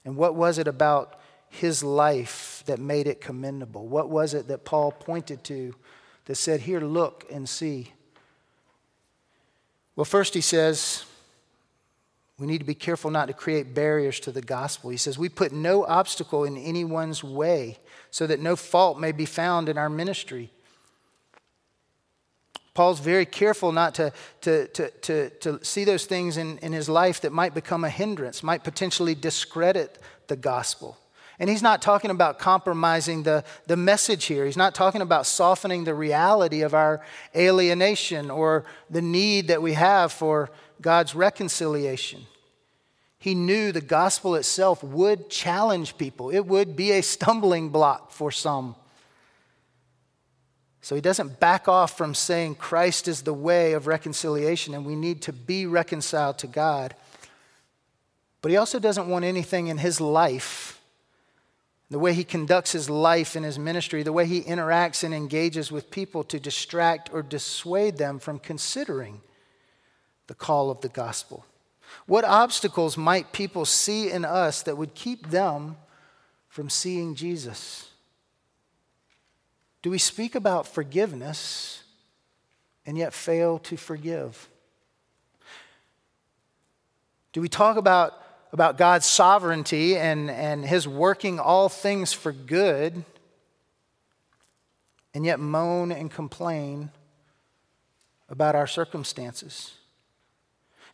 And 0.03 0.17
what 0.17 0.35
was 0.35 0.57
it 0.57 0.67
about 0.67 1.19
his 1.55 1.83
life 1.83 2.63
that 2.65 2.79
made 2.79 3.07
it 3.07 3.21
commendable? 3.21 3.87
What 3.87 4.09
was 4.09 4.33
it 4.33 4.47
that 4.47 4.65
Paul 4.65 4.91
pointed 4.91 5.43
to 5.45 5.75
that 6.25 6.35
said, 6.35 6.61
Here, 6.61 6.79
look 6.79 7.25
and 7.31 7.47
see? 7.47 7.93
Well, 9.95 10.05
first 10.05 10.33
he 10.33 10.41
says, 10.41 11.05
we 12.37 12.47
need 12.47 12.57
to 12.57 12.65
be 12.65 12.75
careful 12.75 13.11
not 13.11 13.27
to 13.27 13.33
create 13.33 13.73
barriers 13.73 14.19
to 14.21 14.31
the 14.31 14.41
gospel. 14.41 14.89
He 14.89 14.97
says, 14.97 15.17
We 15.17 15.29
put 15.29 15.53
no 15.53 15.85
obstacle 15.85 16.43
in 16.43 16.57
anyone's 16.57 17.23
way 17.23 17.77
so 18.11 18.27
that 18.27 18.41
no 18.41 18.55
fault 18.55 18.99
may 18.99 19.13
be 19.13 19.25
found 19.25 19.69
in 19.69 19.77
our 19.77 19.89
ministry. 19.89 20.51
Paul's 22.73 22.99
very 22.99 23.25
careful 23.25 23.71
not 23.71 23.95
to, 23.95 24.11
to, 24.41 24.67
to, 24.67 24.89
to, 24.89 25.29
to 25.29 25.63
see 25.63 25.85
those 25.85 26.05
things 26.05 26.35
in, 26.35 26.57
in 26.57 26.73
his 26.73 26.89
life 26.89 27.21
that 27.21 27.31
might 27.31 27.53
become 27.53 27.85
a 27.85 27.89
hindrance, 27.89 28.43
might 28.43 28.65
potentially 28.65 29.15
discredit 29.15 29.97
the 30.27 30.35
gospel. 30.35 30.97
And 31.39 31.49
he's 31.49 31.61
not 31.61 31.81
talking 31.81 32.11
about 32.11 32.39
compromising 32.39 33.23
the, 33.23 33.43
the 33.67 33.75
message 33.75 34.25
here. 34.25 34.45
He's 34.45 34.55
not 34.55 34.73
talking 34.73 35.01
about 35.01 35.25
softening 35.25 35.83
the 35.83 35.93
reality 35.93 36.61
of 36.61 36.73
our 36.73 37.01
alienation 37.35 38.31
or 38.31 38.63
the 38.89 39.01
need 39.01 39.49
that 39.49 39.61
we 39.61 39.73
have 39.73 40.11
for 40.11 40.49
God's 40.81 41.13
reconciliation. 41.13 42.25
He 43.17 43.35
knew 43.35 43.71
the 43.71 43.81
gospel 43.81 44.35
itself 44.35 44.83
would 44.83 45.29
challenge 45.29 45.97
people, 45.97 46.29
it 46.29 46.45
would 46.45 46.75
be 46.75 46.91
a 46.91 47.01
stumbling 47.01 47.69
block 47.69 48.11
for 48.11 48.31
some. 48.31 48.75
So 50.85 50.93
he 50.93 51.01
doesn't 51.01 51.39
back 51.39 51.67
off 51.67 51.97
from 51.97 52.13
saying 52.13 52.55
Christ 52.55 53.07
is 53.07 53.23
the 53.23 53.33
way 53.33 53.73
of 53.73 53.87
reconciliation 53.87 54.75
and 54.75 54.85
we 54.85 54.95
need 54.95 55.23
to 55.23 55.33
be 55.33 55.65
reconciled 55.65 56.37
to 56.37 56.47
God. 56.47 56.95
But 58.43 58.51
he 58.51 58.57
also 58.57 58.77
doesn't 58.77 59.07
want 59.07 59.25
anything 59.25 59.65
in 59.65 59.79
his 59.79 59.99
life, 59.99 60.74
the 61.89 61.99
way 61.99 62.13
he 62.13 62.23
conducts 62.23 62.71
his 62.71 62.89
life 62.89 63.35
in 63.35 63.43
his 63.43 63.59
ministry, 63.59 64.01
the 64.01 64.13
way 64.13 64.25
he 64.25 64.41
interacts 64.41 65.03
and 65.03 65.13
engages 65.13 65.71
with 65.71 65.91
people 65.91 66.23
to 66.23 66.39
distract 66.39 67.09
or 67.13 67.21
dissuade 67.21 67.97
them 67.97 68.19
from 68.19 68.39
considering 68.39 69.21
the 70.27 70.33
call 70.33 70.71
of 70.71 70.81
the 70.81 70.89
gospel. 70.89 71.45
What 72.07 72.25
obstacles 72.25 72.97
might 72.97 73.31
people 73.31 73.65
see 73.65 74.09
in 74.09 74.25
us 74.25 74.63
that 74.63 74.77
would 74.77 74.95
keep 74.95 75.29
them 75.29 75.77
from 76.47 76.69
seeing 76.69 77.15
Jesus? 77.15 77.89
Do 79.81 79.91
we 79.91 79.99
speak 79.99 80.33
about 80.33 80.65
forgiveness 80.65 81.83
and 82.85 82.97
yet 82.97 83.13
fail 83.13 83.59
to 83.59 83.77
forgive? 83.77 84.49
Do 87.33 87.41
we 87.41 87.49
talk 87.49 87.77
about, 87.77 88.13
about 88.55 88.77
God's 88.77 89.05
sovereignty 89.05 89.97
and, 89.97 90.31
and 90.31 90.63
His 90.63 90.87
working 90.87 91.41
all 91.41 91.67
things 91.67 92.13
for 92.13 92.31
good 92.31 93.03
and 95.13 95.25
yet 95.25 95.41
moan 95.41 95.91
and 95.91 96.09
complain 96.09 96.89
about 98.29 98.55
our 98.55 98.65
circumstances? 98.65 99.73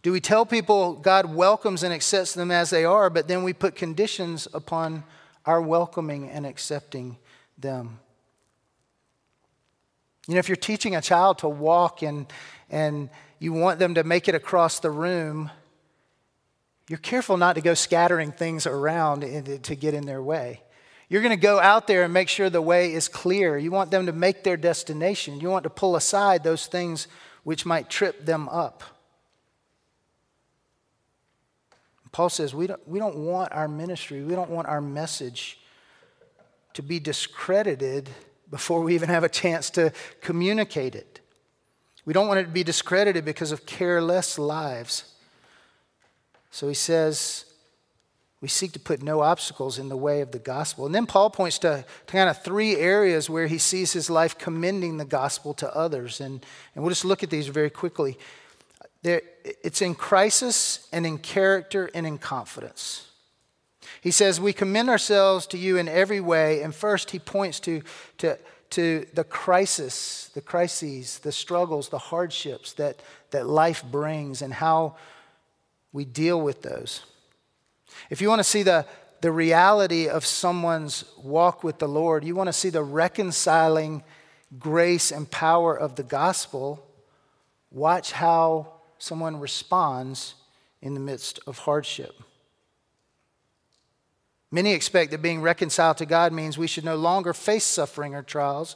Do 0.02 0.12
we 0.12 0.20
tell 0.20 0.44
people 0.44 0.94
God 0.94 1.36
welcomes 1.36 1.84
and 1.84 1.94
accepts 1.94 2.34
them 2.34 2.50
as 2.50 2.72
they 2.72 2.84
are, 2.84 3.12
but 3.12 3.28
then 3.28 3.44
we 3.44 3.54
put 3.54 3.76
conditions 3.76 4.48
upon 4.56 5.04
our 5.46 5.62
welcoming 5.62 6.32
and 6.32 6.48
accepting 6.48 7.16
them? 7.60 8.00
You 10.28 10.34
know, 10.34 10.40
if 10.40 10.50
you're 10.50 10.56
teaching 10.56 10.96
a 10.96 11.02
child 11.02 11.38
to 11.40 11.48
walk 11.48 12.02
and, 12.02 12.26
and 12.72 13.12
you 13.38 13.54
want 13.54 13.78
them 13.78 13.94
to 13.94 14.04
make 14.04 14.28
it 14.28 14.34
across 14.34 14.80
the 14.80 14.90
room, 14.90 15.52
you're 16.92 16.98
careful 16.98 17.38
not 17.38 17.54
to 17.54 17.62
go 17.62 17.74
scattering 17.74 18.34
things 18.34 18.68
around 18.68 19.22
to 19.22 19.76
get 19.78 19.94
in 19.94 20.06
their 20.06 20.22
way. 20.22 20.62
You're 21.08 21.22
going 21.22 21.34
to 21.34 21.42
go 21.42 21.58
out 21.58 21.88
there 21.88 22.04
and 22.04 22.14
make 22.14 22.28
sure 22.28 22.50
the 22.50 22.62
way 22.62 22.92
is 22.94 23.08
clear. 23.08 23.58
You 23.58 23.72
want 23.72 23.92
them 23.92 24.08
to 24.08 24.12
make 24.12 24.44
their 24.44 24.58
destination. 24.58 25.40
You 25.40 25.50
want 25.50 25.64
to 25.64 25.70
pull 25.70 25.96
aside 25.96 26.44
those 26.44 26.66
things 26.66 27.08
which 27.44 27.66
might 27.66 27.90
trip 27.90 28.26
them 28.26 28.50
up. 28.50 28.84
Paul 32.12 32.28
says 32.28 32.54
we 32.54 32.68
don't, 32.68 32.86
we 32.86 33.00
don't 33.00 33.16
want 33.20 33.54
our 33.54 33.70
ministry, 33.70 34.22
we 34.22 34.36
don't 34.36 34.50
want 34.50 34.68
our 34.68 34.82
message 34.82 35.62
to 36.74 36.84
be 36.84 37.00
discredited 37.00 38.10
before 38.50 38.82
we 38.82 38.96
even 38.96 39.08
have 39.08 39.24
a 39.24 39.30
chance 39.30 39.70
to 39.70 39.94
communicate 40.20 40.96
it. 40.96 41.22
We 42.04 42.12
don't 42.12 42.28
want 42.28 42.42
it 42.42 42.44
to 42.44 42.50
be 42.50 42.66
discredited 42.66 43.24
because 43.24 43.54
of 43.54 43.66
careless 43.66 44.38
lives. 44.38 45.06
So 46.52 46.68
he 46.68 46.74
says, 46.74 47.46
we 48.42 48.48
seek 48.48 48.72
to 48.74 48.80
put 48.80 49.04
no 49.04 49.22
obstacles 49.22 49.78
in 49.78 49.88
the 49.88 49.96
way 49.96 50.22
of 50.22 50.32
the 50.32 50.40
gospel. 50.40 50.88
And 50.88 50.94
then 50.94 51.06
Paul 51.06 51.30
points 51.30 51.60
to, 51.60 51.86
to 52.08 52.12
kind 52.12 52.28
of 52.28 52.44
three 52.44 52.76
areas 52.76 53.30
where 53.30 53.46
he 53.48 53.60
sees 53.60 53.94
his 53.94 54.10
life 54.10 54.38
commending 54.38 54.98
the 54.98 55.06
gospel 55.06 55.54
to 55.56 55.76
others. 55.76 56.20
And, 56.20 56.44
and 56.74 56.84
we'll 56.84 56.90
just 56.90 57.06
look 57.06 57.22
at 57.22 57.30
these 57.30 57.48
very 57.48 57.70
quickly. 57.70 58.18
There, 59.04 59.22
it's 59.64 59.82
in 59.82 59.94
crisis 59.94 60.88
and 60.92 61.06
in 61.06 61.20
character 61.20 61.92
and 61.94 62.06
in 62.08 62.18
confidence. 62.18 63.08
He 64.02 64.10
says, 64.10 64.42
We 64.42 64.54
commend 64.54 64.90
ourselves 64.90 65.46
to 65.48 65.58
you 65.58 65.78
in 65.78 65.88
every 65.88 66.20
way. 66.20 66.64
And 66.64 66.74
first, 66.74 67.12
he 67.12 67.20
points 67.20 67.60
to, 67.62 67.84
to, 68.18 68.40
to 68.72 69.06
the 69.14 69.24
crisis, 69.24 70.32
the 70.34 70.42
crises, 70.42 71.20
the 71.20 71.32
struggles, 71.32 71.90
the 71.90 72.00
hardships 72.00 72.74
that, 72.74 73.02
that 73.30 73.46
life 73.46 73.84
brings 73.84 74.42
and 74.42 74.54
how 74.54 74.96
we 75.94 76.06
deal 76.06 76.42
with 76.42 76.62
those. 76.62 77.04
If 78.10 78.22
you 78.22 78.30
want 78.30 78.40
to 78.40 78.44
see 78.44 78.64
the, 78.64 78.86
the 79.22 79.32
reality 79.32 80.08
of 80.08 80.26
someone's 80.26 81.06
walk 81.18 81.64
with 81.64 81.80
the 81.80 81.88
Lord, 81.88 82.24
you 82.24 82.36
want 82.36 82.48
to 82.48 82.54
see 82.54 82.70
the 82.70 82.84
reconciling 82.84 84.04
grace 84.60 85.12
and 85.12 85.30
power 85.30 85.76
of 85.76 85.96
the 85.96 86.04
gospel, 86.04 86.86
watch 87.72 88.12
how 88.12 88.74
someone 88.98 89.40
responds 89.40 90.36
in 90.82 90.94
the 90.94 91.00
midst 91.00 91.40
of 91.48 91.60
hardship. 91.60 92.16
Many 94.52 94.74
expect 94.74 95.12
that 95.12 95.22
being 95.22 95.42
reconciled 95.42 95.98
to 95.98 96.06
God 96.06 96.34
means 96.34 96.58
we 96.58 96.68
should 96.68 96.84
no 96.84 96.98
longer 96.98 97.34
face 97.34 97.64
suffering 97.64 98.14
or 98.14 98.22
trials, 98.22 98.76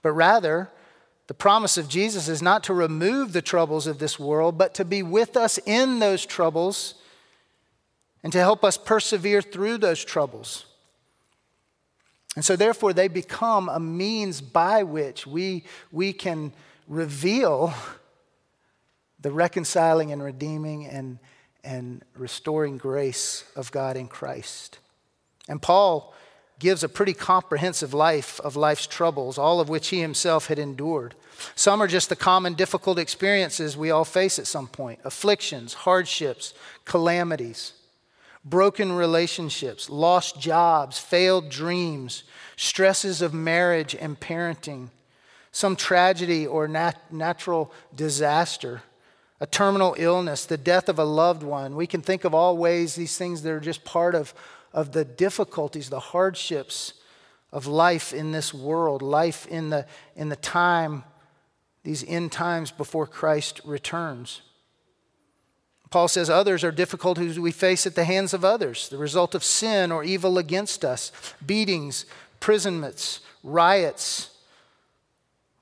but 0.00 0.12
rather, 0.12 0.70
the 1.32 1.36
promise 1.36 1.78
of 1.78 1.88
Jesus 1.88 2.28
is 2.28 2.42
not 2.42 2.64
to 2.64 2.74
remove 2.74 3.32
the 3.32 3.40
troubles 3.40 3.86
of 3.86 3.98
this 3.98 4.18
world, 4.18 4.58
but 4.58 4.74
to 4.74 4.84
be 4.84 5.02
with 5.02 5.34
us 5.34 5.58
in 5.64 5.98
those 5.98 6.26
troubles 6.26 6.92
and 8.22 8.30
to 8.34 8.38
help 8.38 8.62
us 8.62 8.76
persevere 8.76 9.40
through 9.40 9.78
those 9.78 10.04
troubles. 10.04 10.66
And 12.36 12.44
so, 12.44 12.54
therefore, 12.54 12.92
they 12.92 13.08
become 13.08 13.70
a 13.70 13.80
means 13.80 14.42
by 14.42 14.82
which 14.82 15.26
we, 15.26 15.64
we 15.90 16.12
can 16.12 16.52
reveal 16.86 17.72
the 19.18 19.32
reconciling 19.32 20.12
and 20.12 20.22
redeeming 20.22 20.84
and, 20.84 21.18
and 21.64 22.04
restoring 22.14 22.76
grace 22.76 23.44
of 23.56 23.72
God 23.72 23.96
in 23.96 24.06
Christ. 24.06 24.80
And 25.48 25.62
Paul 25.62 26.12
gives 26.58 26.84
a 26.84 26.90
pretty 26.90 27.14
comprehensive 27.14 27.94
life 27.94 28.38
of 28.40 28.54
life's 28.54 28.86
troubles, 28.86 29.38
all 29.38 29.60
of 29.60 29.70
which 29.70 29.88
he 29.88 30.02
himself 30.02 30.48
had 30.48 30.58
endured. 30.58 31.14
Some 31.54 31.82
are 31.82 31.86
just 31.86 32.08
the 32.08 32.16
common 32.16 32.54
difficult 32.54 32.98
experiences 32.98 33.76
we 33.76 33.90
all 33.90 34.04
face 34.04 34.38
at 34.38 34.46
some 34.46 34.66
point 34.66 35.00
afflictions, 35.04 35.74
hardships, 35.74 36.54
calamities, 36.84 37.72
broken 38.44 38.92
relationships, 38.92 39.90
lost 39.90 40.40
jobs, 40.40 40.98
failed 40.98 41.48
dreams, 41.48 42.24
stresses 42.56 43.22
of 43.22 43.34
marriage 43.34 43.94
and 43.94 44.18
parenting, 44.18 44.88
some 45.52 45.76
tragedy 45.76 46.46
or 46.46 46.68
nat- 46.68 47.12
natural 47.12 47.72
disaster 47.94 48.82
a 49.42 49.46
terminal 49.46 49.96
illness, 49.98 50.46
the 50.46 50.56
death 50.56 50.88
of 50.88 51.00
a 51.00 51.04
loved 51.04 51.42
one. 51.42 51.74
We 51.74 51.88
can 51.88 52.00
think 52.00 52.22
of 52.22 52.32
all 52.32 52.56
ways 52.56 52.94
these 52.94 53.18
things 53.18 53.42
that 53.42 53.50
are 53.50 53.58
just 53.58 53.84
part 53.84 54.14
of, 54.14 54.32
of 54.72 54.92
the 54.92 55.04
difficulties, 55.04 55.90
the 55.90 55.98
hardships 55.98 56.94
of 57.50 57.66
life 57.66 58.14
in 58.14 58.30
this 58.30 58.54
world, 58.54 59.02
life 59.02 59.48
in 59.48 59.70
the, 59.70 59.84
in 60.14 60.28
the 60.28 60.36
time, 60.36 61.02
these 61.84 62.04
end 62.06 62.32
times 62.32 62.70
before 62.70 63.06
Christ 63.06 63.60
returns. 63.64 64.42
Paul 65.90 66.08
says 66.08 66.30
others 66.30 66.64
are 66.64 66.72
difficulties 66.72 67.38
we 67.38 67.52
face 67.52 67.86
at 67.86 67.94
the 67.94 68.04
hands 68.04 68.32
of 68.32 68.44
others, 68.44 68.88
the 68.88 68.96
result 68.96 69.34
of 69.34 69.44
sin 69.44 69.92
or 69.92 70.02
evil 70.02 70.38
against 70.38 70.84
us, 70.84 71.12
beatings, 71.44 72.06
imprisonments, 72.34 73.20
riots. 73.44 74.30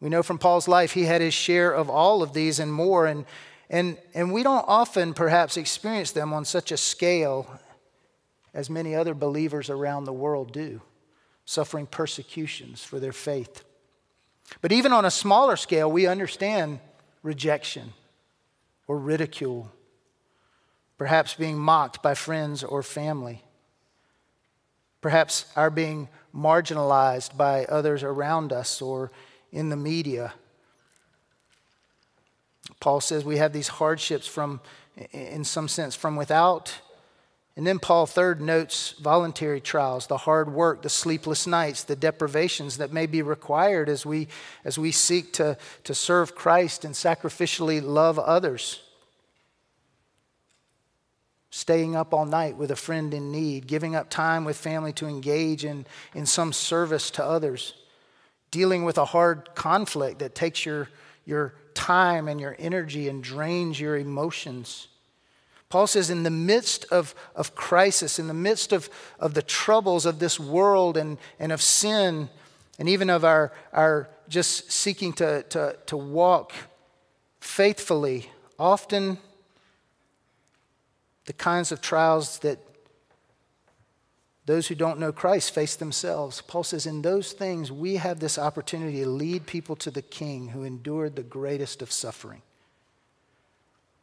We 0.01 0.09
know 0.09 0.23
from 0.23 0.39
Paul's 0.39 0.69
life 0.69 0.93
he 0.93 1.05
had 1.05 1.21
his 1.21 1.35
share 1.35 1.73
of 1.73 1.91
all 1.91 2.23
of 2.23 2.33
these 2.33 2.59
and 2.59 2.73
more. 2.73 3.07
And, 3.07 3.27
and, 3.69 3.99
and 4.15 4.33
we 4.33 4.43
don't 4.43 4.65
often 4.69 5.15
perhaps 5.15 5.57
experience 5.57 6.13
them 6.13 6.33
on 6.33 6.45
such 6.45 6.71
a 6.71 6.77
scale 6.77 7.61
as 8.55 8.71
many 8.71 8.95
other 8.95 9.15
believers 9.15 9.69
around 9.69 10.05
the 10.05 10.13
world 10.13 10.53
do, 10.53 10.81
suffering 11.45 11.87
persecutions 11.87 12.83
for 12.83 12.99
their 12.99 13.13
faith. 13.13 13.65
But 14.61 14.73
even 14.73 14.93
on 14.93 15.05
a 15.05 15.11
smaller 15.11 15.57
scale, 15.57 15.91
we 15.91 16.07
understand 16.07 16.81
rejection 17.23 17.93
or 18.87 18.99
ridicule, 18.99 19.71
perhaps 20.99 21.35
being 21.35 21.59
mocked 21.59 22.03
by 22.03 22.15
friends 22.15 22.63
or 22.65 22.83
family, 22.83 23.43
perhaps 25.01 25.47
our 25.57 25.71
being 25.71 26.09
marginalized 26.35 27.37
by 27.37 27.65
others 27.67 28.03
around 28.03 28.53
us 28.53 28.83
or 28.83 29.11
in 29.53 29.69
the 29.69 29.77
media 29.77 30.35
Paul 32.81 33.03
says 33.03 33.25
we 33.25 33.37
have 33.37 33.53
these 33.53 33.69
hardships 33.69 34.27
from, 34.27 34.61
in 35.13 35.45
some 35.45 35.69
sense, 35.69 35.95
from 35.95 36.17
without. 36.17 36.81
And 37.61 37.67
then 37.67 37.79
Paul, 37.79 38.07
third, 38.07 38.41
notes 38.41 38.93
voluntary 38.93 39.61
trials, 39.61 40.07
the 40.07 40.17
hard 40.17 40.51
work, 40.51 40.81
the 40.81 40.89
sleepless 40.89 41.47
nights, 41.47 41.85
the 41.85 41.95
deprivations 41.95 42.79
that 42.79 42.91
may 42.91 43.05
be 43.05 43.21
required 43.21 43.91
as 43.91 44.07
we, 44.07 44.29
as 44.65 44.79
we 44.79 44.93
seek 44.93 45.35
to, 45.35 45.59
to 45.85 45.95
serve 45.95 46.35
Christ 46.35 46.87
and 46.87 46.95
sacrificially 46.95 47.83
love 47.83 48.19
others. 48.19 48.81
Staying 51.51 51.95
up 51.95 52.15
all 52.15 52.25
night 52.25 52.57
with 52.57 52.71
a 52.71 52.77
friend 52.77 53.13
in 53.13 53.31
need, 53.31 53.67
giving 53.67 53.95
up 53.95 54.09
time 54.09 54.47
with 54.47 54.57
family 54.57 54.95
to 54.95 55.07
engage 55.07 55.63
in, 55.63 55.85
in 56.15 56.25
some 56.25 56.55
service 56.55 57.11
to 57.11 57.23
others, 57.23 57.75
dealing 58.51 58.85
with 58.87 58.97
a 58.97 59.05
hard 59.05 59.55
conflict 59.55 60.21
that 60.21 60.35
takes 60.35 60.65
your, 60.65 60.89
your 61.27 61.53
time 61.75 62.27
and 62.27 62.41
your 62.41 62.57
energy 62.59 63.11
and 63.11 63.23
drains 63.23 63.79
your 63.79 63.99
emotions. 63.99 64.89
Paul 65.71 65.87
says, 65.87 66.11
in 66.11 66.25
the 66.25 66.31
midst 66.31 66.85
of, 66.91 67.15
of 67.37 67.55
crisis, 67.55 68.19
in 68.19 68.27
the 68.27 68.35
midst 68.35 68.73
of, 68.73 68.91
of 69.21 69.35
the 69.35 69.43
troubles 69.43 70.05
of 70.05 70.19
this 70.19 70.39
world 70.39 70.97
and, 70.97 71.17
and 71.39 71.53
of 71.53 71.63
sin, 71.63 72.29
and 72.79 72.89
even 72.89 73.09
of 73.09 73.25
our, 73.25 73.53
our 73.73 74.11
just 74.29 74.73
seeking 74.73 75.13
to, 75.15 75.45
to, 75.45 75.77
to 75.87 75.97
walk 75.97 76.53
faithfully, 77.39 78.31
often 78.59 79.19
the 81.27 81.33
kinds 81.33 81.71
of 81.71 81.81
trials 81.81 82.41
that 82.41 82.59
those 84.47 84.67
who 84.67 84.75
don't 84.75 84.99
know 84.99 85.13
Christ 85.13 85.55
face 85.55 85.77
themselves. 85.77 86.41
Paul 86.41 86.65
says, 86.65 86.85
in 86.85 87.03
those 87.03 87.31
things, 87.31 87.71
we 87.71 87.97
have 87.97 88.19
this 88.19 88.37
opportunity 88.37 89.05
to 89.05 89.09
lead 89.09 89.47
people 89.47 89.77
to 89.77 89.93
the 89.93 90.03
King 90.03 90.49
who 90.49 90.65
endured 90.65 91.15
the 91.15 91.23
greatest 91.23 91.81
of 91.81 91.93
suffering. 91.93 92.43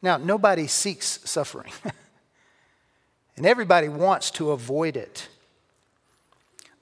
Now, 0.00 0.16
nobody 0.16 0.66
seeks 0.66 1.20
suffering, 1.24 1.72
and 3.36 3.44
everybody 3.44 3.88
wants 3.88 4.30
to 4.32 4.52
avoid 4.52 4.96
it. 4.96 5.28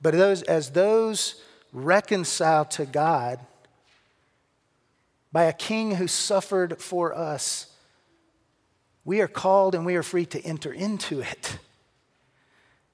But 0.03 0.15
those, 0.15 0.43
as 0.43 0.71
those 0.71 1.41
reconciled 1.73 2.71
to 2.73 2.87
God 2.87 3.41
by 5.33 5.45
a 5.45 5.53
king 5.53 5.97
who 5.97 6.07
suffered 6.07 6.81
for 6.81 7.15
us, 7.15 7.67
we 9.05 9.21
are 9.21 9.29
called 9.29 9.75
and 9.75 9.87
we 9.87 9.97
are 9.97 10.03
free 10.03 10.27
to 10.27 10.41
enter 10.43 10.73
into 10.73 11.21
it. 11.21 11.59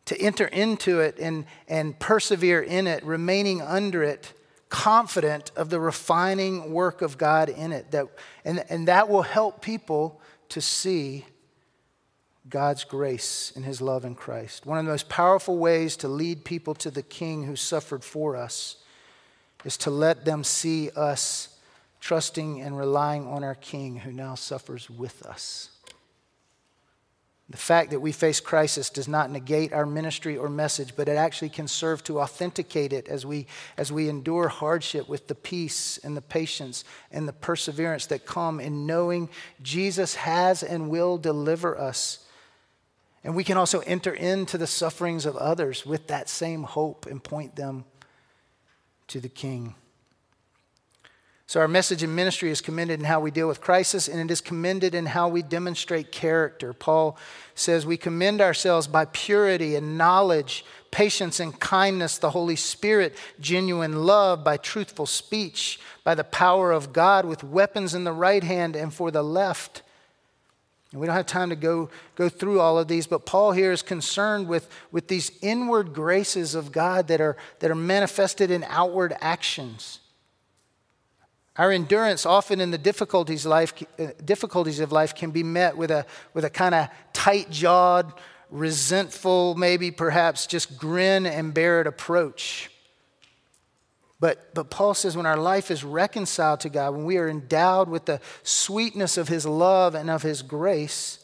To 0.06 0.20
enter 0.20 0.46
into 0.46 1.00
it 1.00 1.18
and, 1.18 1.46
and 1.68 1.98
persevere 1.98 2.61
in 2.61 2.87
it, 2.87 3.04
remaining 3.04 3.62
under 3.62 4.02
it 4.02 4.32
confident 4.72 5.52
of 5.54 5.68
the 5.68 5.78
refining 5.78 6.72
work 6.72 7.02
of 7.02 7.18
God 7.18 7.50
in 7.50 7.72
it. 7.72 7.90
That, 7.90 8.08
and, 8.42 8.64
and 8.70 8.88
that 8.88 9.11
will 9.11 9.20
help 9.20 9.61
people 9.61 10.18
to 10.48 10.62
see 10.62 11.26
God's 12.48 12.82
grace 12.85 13.52
and 13.54 13.66
his 13.66 13.82
love 13.82 14.06
in 14.06 14.14
Christ. 14.14 14.64
One 14.64 14.78
of 14.78 14.87
the 14.87 14.90
most 14.90 15.11
powerful 15.11 15.58
ways 15.58 15.94
to 15.98 16.08
lead 16.08 16.46
people 16.46 16.74
to 16.76 16.90
the 16.90 17.02
King 17.02 17.44
who 17.44 17.54
suffered 17.54 18.02
for 18.02 18.35
us 18.35 18.76
is 19.62 19.76
to 19.76 19.90
let 19.90 20.24
them 20.24 20.42
see 20.42 20.88
us 20.96 21.58
trusting 22.00 22.62
and 22.62 22.76
relying 22.76 23.26
on 23.26 23.44
our 23.44 23.54
King 23.54 23.96
who 23.96 24.11
now 24.11 24.35
suffers 24.35 24.88
with 24.88 25.22
us. 25.26 25.68
The 27.50 27.59
fact 27.59 27.90
that 27.90 28.00
we 28.00 28.12
face 28.12 28.40
crisis 28.40 28.88
does 28.88 29.09
not 29.09 29.31
negate 29.31 29.72
our 29.72 29.85
ministry 29.85 30.38
or 30.38 30.48
message, 30.48 30.94
but 30.96 31.09
it 31.09 31.16
actually 31.16 31.50
can 31.50 31.68
serve 31.68 32.02
to 32.05 32.20
authenticate 32.20 32.92
it 32.92 33.09
as 33.09 33.26
we, 33.26 33.46
as 33.76 33.92
we 33.92 34.09
endure 34.09 34.48
hardship 34.48 35.09
with 35.09 35.28
the 35.28 35.35
peace 35.35 35.98
and 35.98 36.16
the 36.16 36.22
patience 36.22 36.85
and 37.11 37.28
the 37.28 37.33
perseverance 37.33 38.07
that 38.07 38.24
come 38.24 38.59
in 38.59 38.87
knowing 38.87 39.28
Jesus 39.61 40.14
has 40.14 40.62
and 40.62 40.88
will 40.88 41.18
deliver 41.18 41.78
us. 41.78 42.26
And 43.24 43.37
we 43.37 43.44
can 43.44 43.57
also 43.57 43.81
enter 43.81 44.14
into 44.14 44.57
the 44.57 44.66
sufferings 44.66 45.26
of 45.26 45.37
others 45.37 45.85
with 45.85 46.07
that 46.09 46.28
same 46.28 46.62
hope 46.62 47.07
and 47.07 47.22
point 47.22 47.57
them 47.57 47.85
to 49.09 49.20
the 49.20 49.28
King. 49.28 49.74
So, 51.46 51.61
our 51.61 51.68
message 51.68 52.02
in 52.02 52.14
ministry 52.14 52.50
is 52.50 52.61
commended 52.61 53.00
in 53.00 53.05
how 53.05 53.20
we 53.20 53.31
deal 53.31 53.48
with 53.48 53.61
crisis, 53.61 54.09
and 54.09 54.20
it 54.20 54.33
is 54.33 54.40
commended 54.40 54.94
in 54.94 55.07
how 55.07 55.28
we 55.28 55.42
demonstrate 55.42 56.12
character. 56.12 56.72
Paul 56.72 57.18
says, 57.55 57.85
We 57.85 57.96
commend 57.96 58.40
ourselves 58.40 58.87
by 58.87 59.07
purity 59.07 59.74
and 59.74 59.98
knowledge, 59.98 60.64
patience 60.90 61.40
and 61.40 61.59
kindness, 61.59 62.18
the 62.18 62.31
Holy 62.31 62.57
Spirit, 62.57 63.16
genuine 63.40 64.05
love, 64.05 64.44
by 64.44 64.57
truthful 64.57 65.07
speech, 65.07 65.81
by 66.05 66.14
the 66.14 66.24
power 66.24 66.72
of 66.72 66.92
God, 66.92 67.24
with 67.24 67.44
weapons 67.44 67.94
in 67.94 68.05
the 68.05 68.12
right 68.12 68.44
hand 68.44 68.76
and 68.76 68.94
for 68.94 69.11
the 69.11 69.22
left. 69.22 69.83
And 70.92 71.00
we 71.00 71.07
don't 71.07 71.16
have 71.16 71.26
time 71.26 71.50
to 71.50 71.57
go, 71.57 71.90
go 72.14 72.28
through 72.28 72.61
all 72.61 72.78
of 72.78 72.87
these, 72.87 73.07
but 73.07 73.26
Paul 73.26 73.52
here 73.52 73.72
is 73.72 73.83
concerned 73.83 74.46
with, 74.46 74.68
with 74.92 75.09
these 75.09 75.33
inward 75.40 75.94
graces 75.94 76.55
of 76.55 76.70
God 76.70 77.09
that 77.09 77.20
are, 77.20 77.37
that 77.61 77.70
are 77.70 77.74
manifested 77.74 78.50
in 78.50 78.62
outward 78.64 79.16
actions. 79.20 80.00
Our 81.56 81.70
endurance, 81.70 82.24
often 82.24 82.60
in 82.60 82.70
the 82.70 82.78
difficulties, 82.78 83.44
life, 83.44 83.74
uh, 83.98 84.08
difficulties 84.24 84.80
of 84.80 84.90
life, 84.90 85.14
can 85.14 85.30
be 85.30 85.42
met 85.42 85.76
with 85.76 85.90
a, 85.90 86.06
with 86.32 86.44
a 86.44 86.50
kind 86.50 86.74
of 86.74 86.88
tight 87.12 87.50
jawed, 87.50 88.12
resentful, 88.50 89.54
maybe 89.54 89.90
perhaps 89.90 90.46
just 90.46 90.78
grin 90.78 91.26
and 91.26 91.52
bear 91.52 91.82
it 91.82 91.86
approach. 91.86 92.70
But, 94.18 94.54
but 94.54 94.70
Paul 94.70 94.94
says 94.94 95.16
when 95.16 95.26
our 95.26 95.36
life 95.36 95.70
is 95.70 95.82
reconciled 95.82 96.60
to 96.60 96.68
God, 96.68 96.94
when 96.94 97.04
we 97.04 97.18
are 97.18 97.28
endowed 97.28 97.88
with 97.88 98.04
the 98.04 98.20
sweetness 98.44 99.18
of 99.18 99.28
his 99.28 99.44
love 99.44 99.94
and 99.94 100.08
of 100.08 100.22
his 100.22 100.42
grace, 100.42 101.18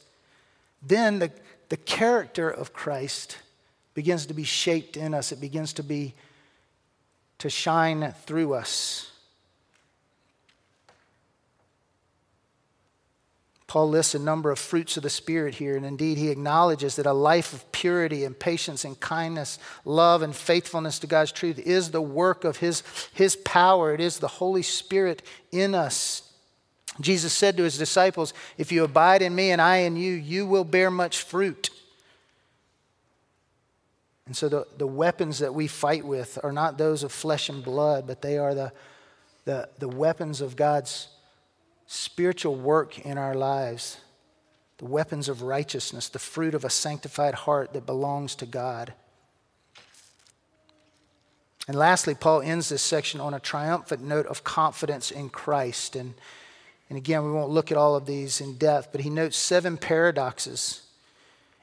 then 0.82 1.20
the, 1.20 1.30
the 1.68 1.76
character 1.76 2.50
of 2.50 2.72
Christ 2.72 3.38
begins 3.94 4.26
to 4.26 4.34
be 4.34 4.44
shaped 4.44 4.96
in 4.96 5.14
us. 5.14 5.32
It 5.32 5.40
begins 5.40 5.72
to 5.74 5.82
be 5.82 6.14
to 7.38 7.48
shine 7.48 8.12
through 8.26 8.54
us. 8.54 9.12
Paul 13.68 13.90
lists 13.90 14.14
a 14.14 14.18
number 14.18 14.50
of 14.50 14.58
fruits 14.58 14.96
of 14.96 15.02
the 15.02 15.10
Spirit 15.10 15.56
here, 15.56 15.76
and 15.76 15.84
indeed 15.84 16.16
he 16.16 16.30
acknowledges 16.30 16.96
that 16.96 17.04
a 17.04 17.12
life 17.12 17.52
of 17.52 17.70
purity 17.70 18.24
and 18.24 18.36
patience 18.36 18.82
and 18.82 18.98
kindness, 18.98 19.58
love 19.84 20.22
and 20.22 20.34
faithfulness 20.34 20.98
to 21.00 21.06
God's 21.06 21.32
truth 21.32 21.58
is 21.58 21.90
the 21.90 22.00
work 22.00 22.44
of 22.44 22.56
his, 22.56 22.82
his 23.12 23.36
power. 23.36 23.92
It 23.92 24.00
is 24.00 24.18
the 24.18 24.26
Holy 24.26 24.62
Spirit 24.62 25.22
in 25.52 25.74
us. 25.74 26.32
Jesus 26.98 27.34
said 27.34 27.58
to 27.58 27.62
his 27.62 27.76
disciples, 27.76 28.32
If 28.56 28.72
you 28.72 28.84
abide 28.84 29.20
in 29.20 29.34
me 29.34 29.50
and 29.50 29.60
I 29.60 29.76
in 29.78 29.96
you, 29.96 30.14
you 30.14 30.46
will 30.46 30.64
bear 30.64 30.90
much 30.90 31.22
fruit. 31.22 31.68
And 34.24 34.34
so 34.34 34.48
the, 34.48 34.66
the 34.78 34.86
weapons 34.86 35.40
that 35.40 35.54
we 35.54 35.66
fight 35.66 36.06
with 36.06 36.38
are 36.42 36.52
not 36.52 36.78
those 36.78 37.02
of 37.02 37.12
flesh 37.12 37.50
and 37.50 37.62
blood, 37.62 38.06
but 38.06 38.22
they 38.22 38.38
are 38.38 38.54
the, 38.54 38.72
the, 39.44 39.68
the 39.78 39.88
weapons 39.88 40.40
of 40.40 40.56
God's 40.56 41.08
spiritual 41.88 42.54
work 42.54 42.98
in 43.00 43.18
our 43.18 43.34
lives, 43.34 43.96
the 44.76 44.84
weapons 44.84 45.28
of 45.28 45.42
righteousness, 45.42 46.08
the 46.08 46.18
fruit 46.18 46.54
of 46.54 46.64
a 46.64 46.70
sanctified 46.70 47.34
heart 47.34 47.72
that 47.72 47.86
belongs 47.86 48.34
to 48.36 48.46
God. 48.46 48.92
And 51.66 51.76
lastly, 51.76 52.14
Paul 52.14 52.42
ends 52.42 52.68
this 52.68 52.82
section 52.82 53.20
on 53.20 53.34
a 53.34 53.40
triumphant 53.40 54.02
note 54.02 54.26
of 54.26 54.44
confidence 54.44 55.10
in 55.10 55.30
Christ. 55.30 55.96
And, 55.96 56.14
and 56.88 56.96
again, 56.96 57.24
we 57.24 57.32
won't 57.32 57.50
look 57.50 57.72
at 57.72 57.78
all 57.78 57.96
of 57.96 58.06
these 58.06 58.40
in 58.40 58.56
depth, 58.56 58.90
but 58.92 59.00
he 59.00 59.10
notes 59.10 59.36
seven 59.36 59.76
paradoxes 59.76 60.82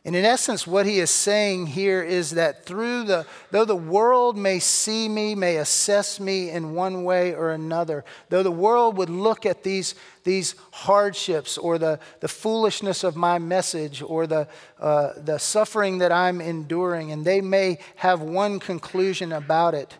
and 0.05 0.15
in 0.15 0.23
essence, 0.23 0.67
what 0.67 0.85
he 0.85 0.99
is 0.99 1.09
saying 1.09 1.65
here 1.65 2.03
is 2.03 2.31
that 2.31 2.63
through 2.63 3.05
the, 3.05 3.25
though 3.49 3.65
the 3.65 3.75
world 3.75 4.37
may 4.37 4.59
see 4.59 5.09
me, 5.09 5.33
may 5.33 5.57
assess 5.57 6.19
me 6.19 6.51
in 6.51 6.75
one 6.75 7.03
way 7.03 7.33
or 7.33 7.49
another, 7.49 8.05
though 8.29 8.43
the 8.43 8.51
world 8.51 8.97
would 8.97 9.09
look 9.09 9.47
at 9.47 9.63
these, 9.63 9.95
these 10.23 10.53
hardships 10.71 11.57
or 11.57 11.79
the, 11.79 11.99
the 12.19 12.27
foolishness 12.27 13.03
of 13.03 13.15
my 13.15 13.39
message 13.39 14.03
or 14.03 14.27
the, 14.27 14.47
uh, 14.79 15.13
the 15.17 15.39
suffering 15.39 15.97
that 15.97 16.11
I'm 16.11 16.39
enduring, 16.39 17.11
and 17.11 17.25
they 17.25 17.41
may 17.41 17.79
have 17.95 18.21
one 18.21 18.59
conclusion 18.59 19.31
about 19.31 19.73
it, 19.73 19.97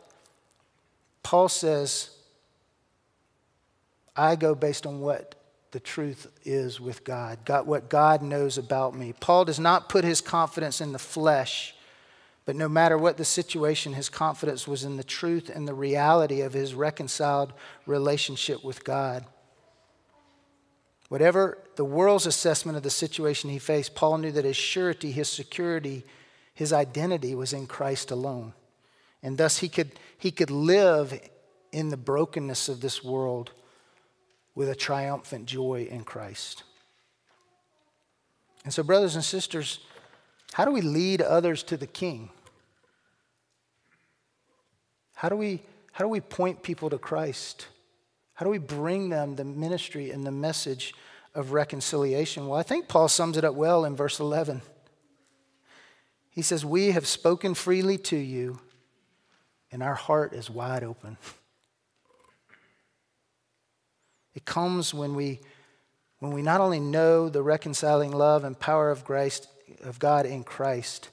Paul 1.24 1.50
says, 1.50 2.12
I 4.16 4.36
go 4.36 4.54
based 4.54 4.86
on 4.86 5.00
what 5.00 5.35
the 5.76 5.82
truth 5.82 6.32
is 6.46 6.80
with 6.80 7.04
God, 7.04 7.40
God, 7.44 7.68
what 7.68 7.90
God 7.90 8.22
knows 8.22 8.58
about 8.58 8.96
me. 8.96 9.14
Paul 9.20 9.44
does 9.44 9.60
not 9.60 9.90
put 9.90 10.06
his 10.06 10.22
confidence 10.22 10.80
in 10.80 10.94
the 10.94 10.98
flesh, 10.98 11.76
but 12.46 12.56
no 12.56 12.70
matter 12.70 12.98
what 12.98 13.18
the 13.18 13.26
situation, 13.26 13.92
his 13.92 14.08
confidence 14.08 14.70
was 14.70 14.86
in 14.86 14.96
the 14.96 15.04
truth 15.04 15.52
and 15.54 15.68
the 15.68 15.74
reality 15.74 16.40
of 16.40 16.54
his 16.54 16.74
reconciled 16.74 17.52
relationship 17.86 18.64
with 18.64 18.86
God. 18.86 19.26
Whatever 21.10 21.58
the 21.76 21.84
world's 21.84 22.26
assessment 22.26 22.78
of 22.78 22.84
the 22.84 22.90
situation 22.90 23.50
he 23.50 23.60
faced, 23.60 23.96
Paul 23.96 24.20
knew 24.20 24.32
that 24.32 24.46
his 24.46 24.56
surety, 24.56 25.12
his 25.12 25.28
security, 25.28 26.06
his 26.54 26.72
identity 26.72 27.36
was 27.36 27.52
in 27.52 27.68
Christ 27.68 28.12
alone. 28.12 28.54
And 29.22 29.38
thus 29.38 29.58
he 29.58 29.68
could, 29.68 29.92
he 30.18 30.32
could 30.32 30.52
live 30.52 31.20
in 31.74 31.90
the 31.90 31.98
brokenness 31.98 32.70
of 32.70 32.80
this 32.80 33.04
world 33.04 33.52
with 34.56 34.70
a 34.70 34.76
triumphant 34.76 35.46
joy 35.46 35.88
in 35.90 36.04
Christ. 36.04 36.64
And 38.64 38.74
so, 38.74 38.82
brothers 38.82 39.16
and 39.16 39.24
sisters, 39.24 39.80
how 40.54 40.66
do 40.66 40.72
we 40.72 40.82
lead 40.82 41.22
others 41.22 41.62
to 41.64 41.78
the 41.78 41.86
King? 41.86 42.30
How 45.14 45.30
do 45.30 45.36
we, 45.36 45.62
how 45.92 46.04
do 46.04 46.10
we 46.10 46.22
point 46.22 46.64
people 46.64 46.90
to 46.90 46.98
Christ? 46.98 47.68
How 48.34 48.46
do 48.46 48.50
we 48.50 48.58
bring 48.58 49.10
them 49.10 49.36
the 49.36 49.46
ministry 49.46 50.12
and 50.12 50.26
the 50.26 50.32
message 50.32 50.94
of 51.34 51.52
reconciliation? 51.52 52.48
Well, 52.48 52.60
I 52.60 52.64
think 52.64 52.88
Paul 52.88 53.08
sums 53.08 53.38
it 53.38 53.44
up 53.44 53.56
well 53.56 53.86
in 53.86 53.96
verse 53.96 54.20
11. 54.20 54.62
He 56.30 56.42
says, 56.42 56.66
We 56.66 56.92
have 56.92 57.08
spoken 57.08 57.54
freely 57.54 57.98
to 58.00 58.18
you, 58.18 58.60
and 59.72 59.82
our 59.82 59.96
heart 59.96 60.34
is 60.34 60.50
wide 60.50 60.84
open. 60.84 61.18
It 64.36 64.46
comes 64.46 64.94
when 64.94 65.16
we, 65.16 65.40
when 66.20 66.34
we 66.34 66.42
not 66.42 66.62
only 66.62 66.80
know 66.80 67.30
the 67.30 67.42
reconciling 67.42 68.12
love 68.12 68.44
and 68.44 68.60
power 68.60 68.92
of, 68.92 69.06
Christ, 69.06 69.48
of 69.84 69.98
God 69.98 70.26
in 70.26 70.44
Christ, 70.44 71.10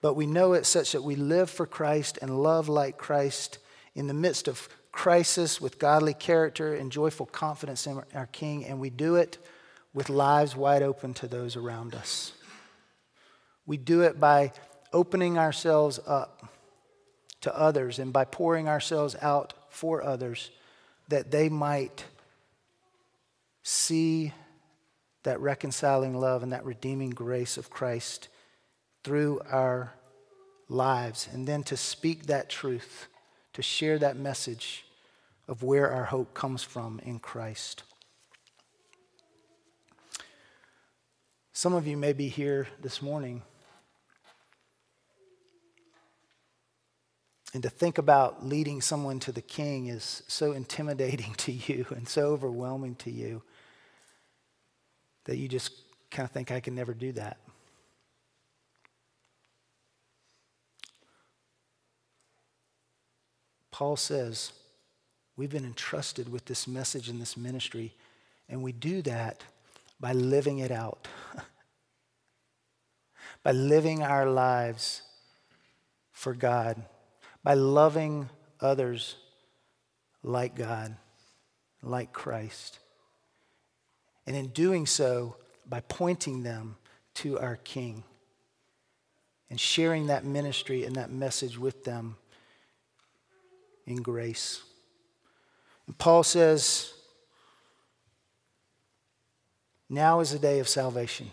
but 0.00 0.14
we 0.14 0.26
know 0.26 0.54
it 0.54 0.66
such 0.66 0.92
that 0.92 1.04
we 1.04 1.14
live 1.14 1.48
for 1.48 1.66
Christ 1.66 2.18
and 2.20 2.42
love 2.42 2.68
like 2.68 2.98
Christ 2.98 3.58
in 3.94 4.08
the 4.08 4.14
midst 4.14 4.48
of 4.48 4.68
crisis 4.90 5.60
with 5.60 5.78
godly 5.78 6.14
character 6.14 6.74
and 6.74 6.90
joyful 6.90 7.26
confidence 7.26 7.86
in 7.86 8.02
our 8.14 8.26
King, 8.26 8.64
and 8.64 8.80
we 8.80 8.90
do 8.90 9.16
it 9.16 9.38
with 9.94 10.08
lives 10.08 10.56
wide 10.56 10.82
open 10.82 11.14
to 11.14 11.26
those 11.26 11.56
around 11.56 11.94
us. 11.94 12.32
We 13.66 13.76
do 13.76 14.00
it 14.00 14.18
by 14.18 14.52
opening 14.92 15.38
ourselves 15.38 16.00
up 16.06 16.48
to 17.42 17.56
others 17.56 17.98
and 17.98 18.12
by 18.12 18.24
pouring 18.24 18.68
ourselves 18.68 19.14
out 19.20 19.54
for 19.68 20.02
others 20.02 20.50
that 21.08 21.30
they 21.30 21.48
might 21.48 22.04
see 23.62 24.32
that 25.22 25.40
reconciling 25.40 26.18
love 26.18 26.42
and 26.42 26.52
that 26.52 26.64
redeeming 26.64 27.10
grace 27.10 27.56
of 27.56 27.70
Christ 27.70 28.28
through 29.04 29.40
our 29.50 29.94
lives, 30.68 31.28
and 31.32 31.46
then 31.46 31.62
to 31.64 31.76
speak 31.76 32.26
that 32.26 32.48
truth, 32.48 33.08
to 33.52 33.62
share 33.62 33.98
that 33.98 34.16
message 34.16 34.84
of 35.48 35.62
where 35.62 35.90
our 35.90 36.04
hope 36.04 36.34
comes 36.34 36.62
from 36.62 37.00
in 37.04 37.18
Christ. 37.18 37.82
Some 41.52 41.74
of 41.74 41.86
you 41.86 41.96
may 41.96 42.12
be 42.12 42.28
here 42.28 42.68
this 42.80 43.02
morning. 43.02 43.42
And 47.52 47.62
to 47.62 47.68
think 47.68 47.98
about 47.98 48.46
leading 48.46 48.80
someone 48.80 49.20
to 49.20 49.32
the 49.32 49.42
king 49.42 49.86
is 49.86 50.22
so 50.26 50.52
intimidating 50.52 51.34
to 51.34 51.52
you 51.52 51.86
and 51.90 52.08
so 52.08 52.28
overwhelming 52.28 52.94
to 52.96 53.10
you 53.10 53.42
that 55.24 55.36
you 55.36 55.48
just 55.48 55.72
kind 56.10 56.26
of 56.26 56.32
think, 56.32 56.50
I 56.50 56.60
can 56.60 56.74
never 56.74 56.94
do 56.94 57.12
that. 57.12 57.38
Paul 63.70 63.96
says, 63.96 64.52
We've 65.34 65.50
been 65.50 65.64
entrusted 65.64 66.30
with 66.30 66.44
this 66.44 66.68
message 66.68 67.08
and 67.08 67.20
this 67.20 67.36
ministry, 67.36 67.94
and 68.48 68.62
we 68.62 68.72
do 68.72 69.00
that 69.02 69.42
by 69.98 70.12
living 70.12 70.58
it 70.58 70.70
out, 70.70 71.08
by 73.42 73.52
living 73.52 74.02
our 74.02 74.26
lives 74.30 75.02
for 76.12 76.34
God, 76.34 76.84
by 77.42 77.54
loving 77.54 78.28
others 78.60 79.16
like 80.22 80.54
God, 80.54 80.96
like 81.82 82.12
Christ. 82.12 82.78
And 84.26 84.36
in 84.36 84.48
doing 84.48 84.86
so, 84.86 85.36
by 85.68 85.80
pointing 85.80 86.42
them 86.42 86.76
to 87.14 87.38
our 87.38 87.56
King 87.56 88.04
and 89.50 89.60
sharing 89.60 90.06
that 90.06 90.24
ministry 90.24 90.84
and 90.84 90.96
that 90.96 91.10
message 91.10 91.58
with 91.58 91.84
them 91.84 92.16
in 93.86 94.02
grace. 94.02 94.62
And 95.86 95.96
Paul 95.98 96.22
says, 96.22 96.92
now 99.88 100.20
is 100.20 100.30
the 100.30 100.38
day 100.38 100.58
of 100.58 100.68
salvation. 100.68 101.30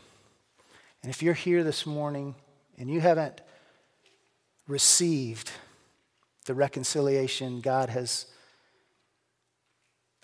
And 1.01 1.09
if 1.09 1.23
you're 1.23 1.33
here 1.33 1.63
this 1.63 1.85
morning 1.85 2.35
and 2.77 2.89
you 2.89 2.99
haven't 2.99 3.41
received 4.67 5.51
the 6.45 6.53
reconciliation 6.53 7.61
God 7.61 7.89
has 7.89 8.25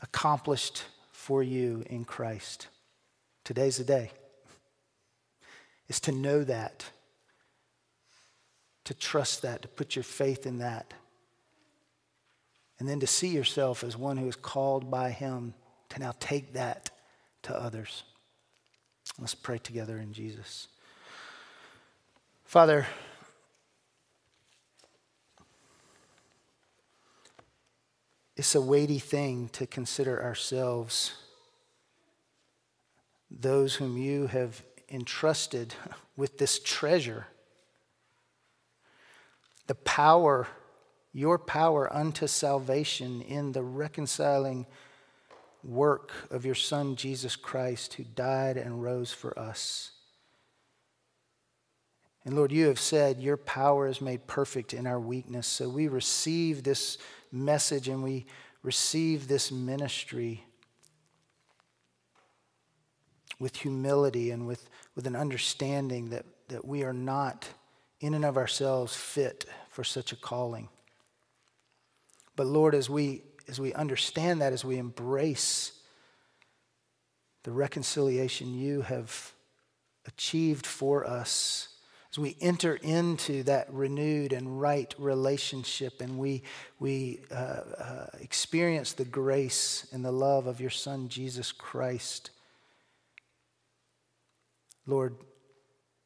accomplished 0.02 0.84
for 1.26 1.42
you 1.42 1.84
in 1.88 2.06
Christ, 2.06 2.68
today's 3.44 3.78
the 3.78 3.84
day. 3.84 4.12
Is 5.88 6.00
to 6.02 6.12
know 6.12 6.44
that, 6.44 6.86
to 8.84 8.94
trust 8.94 9.42
that, 9.42 9.64
to 9.64 9.68
put 9.68 9.96
your 9.96 10.04
faith 10.04 10.46
in 10.46 10.60
that 10.60 10.94
and 12.78 12.88
then 12.88 13.00
to 13.00 13.08
see 13.08 13.30
yourself 13.30 13.84
as 13.84 13.98
one 13.98 14.18
who 14.18 14.28
is 14.28 14.36
called 14.36 14.92
by 14.92 15.10
Him 15.10 15.56
to 15.90 16.00
now 16.00 16.14
take 16.20 16.54
that 16.54 16.92
to 17.42 17.60
others. 17.60 18.04
Let's 19.18 19.34
pray 19.34 19.58
together 19.58 19.98
in 19.98 20.14
Jesus. 20.14 20.68
Father, 22.44 22.86
it's 28.36 28.56
a 28.56 28.62
weighty 28.62 29.00
thing 29.00 29.50
to 29.54 29.66
consider 29.66 30.22
ourselves 30.22 31.14
those 33.32 33.76
whom 33.76 33.98
you 33.98 34.28
have 34.28 34.64
entrusted 34.90 35.74
with 36.18 36.38
this 36.38 36.60
treasure. 36.60 37.28
The 39.68 39.76
power 39.76 40.48
your 41.16 41.40
power 41.40 41.92
unto 41.96 42.28
salvation 42.28 43.22
in 43.22 43.54
the 43.54 43.64
reconciling 43.64 44.66
work 45.64 46.12
of 46.30 46.46
your 46.46 46.56
Son, 46.56 46.98
Jesus 46.98 47.38
Christ, 47.38 47.94
who 47.94 48.04
died 48.04 48.58
and 48.58 48.84
rose 48.84 49.14
for 49.14 49.38
us. 49.40 49.92
And 52.26 52.36
Lord, 52.36 52.52
you 52.52 52.68
have 52.68 52.80
said 52.80 53.22
your 53.22 53.38
power 53.38 53.88
is 53.88 54.02
made 54.02 54.26
perfect 54.26 54.74
in 54.74 54.88
our 54.88 55.00
weakness. 55.00 55.46
So 55.46 55.70
we 55.70 55.88
receive 55.88 56.64
this 56.64 56.98
message 57.32 57.88
and 57.88 58.04
we 58.04 58.26
receive 58.64 59.28
this 59.28 59.52
ministry 59.52 60.44
with 63.40 63.56
humility 63.58 64.32
and 64.32 64.48
with, 64.48 64.68
with 64.96 65.06
an 65.06 65.16
understanding 65.16 66.10
that, 66.10 66.26
that 66.48 66.66
we 66.66 66.84
are 66.84 66.94
not 66.94 67.48
in 68.00 68.16
and 68.16 68.26
of 68.26 68.38
ourselves 68.38 68.96
fit 68.96 69.46
for 69.70 69.84
such 69.84 70.12
a 70.12 70.16
calling. 70.16 70.70
But 72.36 72.48
Lord, 72.48 72.74
as 72.74 72.90
we, 72.90 73.22
as 73.48 73.60
we 73.60 73.74
understand 73.74 74.42
that, 74.42 74.52
as 74.52 74.66
we 74.66 74.78
embrace 74.78 75.74
the 77.44 77.52
reconciliation 77.52 78.56
you 78.56 78.82
have 78.82 79.32
achieved 80.08 80.66
for 80.66 81.06
us, 81.06 81.70
as 82.16 82.20
we 82.20 82.38
enter 82.40 82.76
into 82.76 83.44
that 83.44 83.68
renewed 83.74 84.32
and 84.32 84.62
right 84.62 84.96
relationship 84.98 86.00
and 86.00 86.18
we, 86.18 86.44
we 86.80 87.20
uh, 87.30 87.34
uh, 87.78 88.06
experience 88.22 88.94
the 88.94 89.04
grace 89.04 89.86
and 89.92 90.06
the 90.06 90.14
love 90.14 90.48
of 90.48 90.62
your 90.62 90.70
Son, 90.70 91.10
Jesus 91.10 91.52
Christ, 91.52 92.32
Lord, 94.86 95.18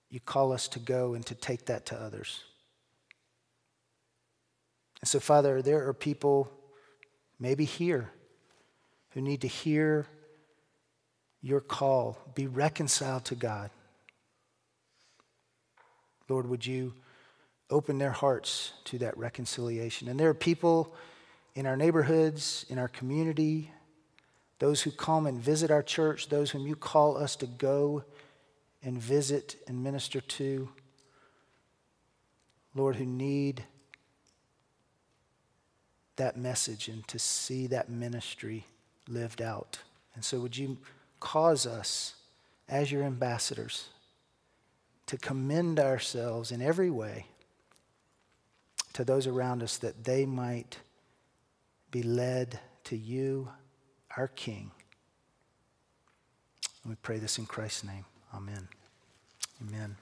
you 0.09 0.19
call 0.19 0.51
us 0.51 0.67
to 0.69 0.79
go 0.79 1.13
and 1.13 1.23
to 1.27 1.35
take 1.35 1.67
that 1.67 1.85
to 1.87 1.95
others. 1.95 2.43
And 5.01 5.07
so, 5.07 5.19
Father, 5.19 5.61
there 5.61 5.87
are 5.87 5.93
people, 5.93 6.51
maybe 7.39 7.65
here, 7.65 8.09
who 9.11 9.21
need 9.21 9.41
to 9.41 9.47
hear 9.47 10.07
your 11.39 11.61
call 11.61 12.17
be 12.33 12.47
reconciled 12.47 13.25
to 13.25 13.35
God. 13.35 13.69
Lord, 16.29 16.47
would 16.47 16.65
you 16.65 16.93
open 17.69 17.97
their 17.97 18.11
hearts 18.11 18.73
to 18.85 18.99
that 18.99 19.17
reconciliation? 19.17 20.07
And 20.07 20.19
there 20.19 20.29
are 20.29 20.35
people 20.35 20.95
in 21.55 21.65
our 21.65 21.75
neighborhoods, 21.75 22.65
in 22.69 22.77
our 22.77 22.87
community, 22.87 23.71
those 24.59 24.81
who 24.81 24.91
come 24.91 25.25
and 25.25 25.39
visit 25.39 25.71
our 25.71 25.83
church, 25.83 26.29
those 26.29 26.51
whom 26.51 26.67
you 26.67 26.75
call 26.75 27.17
us 27.17 27.35
to 27.37 27.47
go 27.47 28.03
and 28.83 28.97
visit 28.97 29.55
and 29.67 29.83
minister 29.83 30.21
to, 30.21 30.69
Lord, 32.75 32.95
who 32.97 33.05
need 33.05 33.63
that 36.17 36.37
message 36.37 36.87
and 36.89 37.07
to 37.07 37.17
see 37.17 37.67
that 37.67 37.89
ministry 37.89 38.65
lived 39.07 39.41
out. 39.41 39.79
And 40.15 40.23
so, 40.23 40.39
would 40.39 40.57
you 40.57 40.77
cause 41.19 41.65
us, 41.65 42.15
as 42.67 42.91
your 42.91 43.03
ambassadors, 43.03 43.89
to 45.09 45.17
commend 45.17 45.79
ourselves 45.79 46.51
in 46.51 46.61
every 46.61 46.91
way 46.91 47.25
to 48.93 49.03
those 49.03 49.25
around 49.25 49.63
us 49.63 49.75
that 49.77 50.03
they 50.03 50.23
might 50.23 50.77
be 51.89 52.03
led 52.03 52.59
to 52.83 52.95
you, 52.95 53.49
our 54.17 54.27
King. 54.27 54.69
And 56.83 56.91
we 56.91 56.95
pray 57.01 57.17
this 57.17 57.39
in 57.39 57.47
Christ's 57.47 57.85
name. 57.85 58.05
Amen. 58.35 58.67
Amen. 59.67 59.95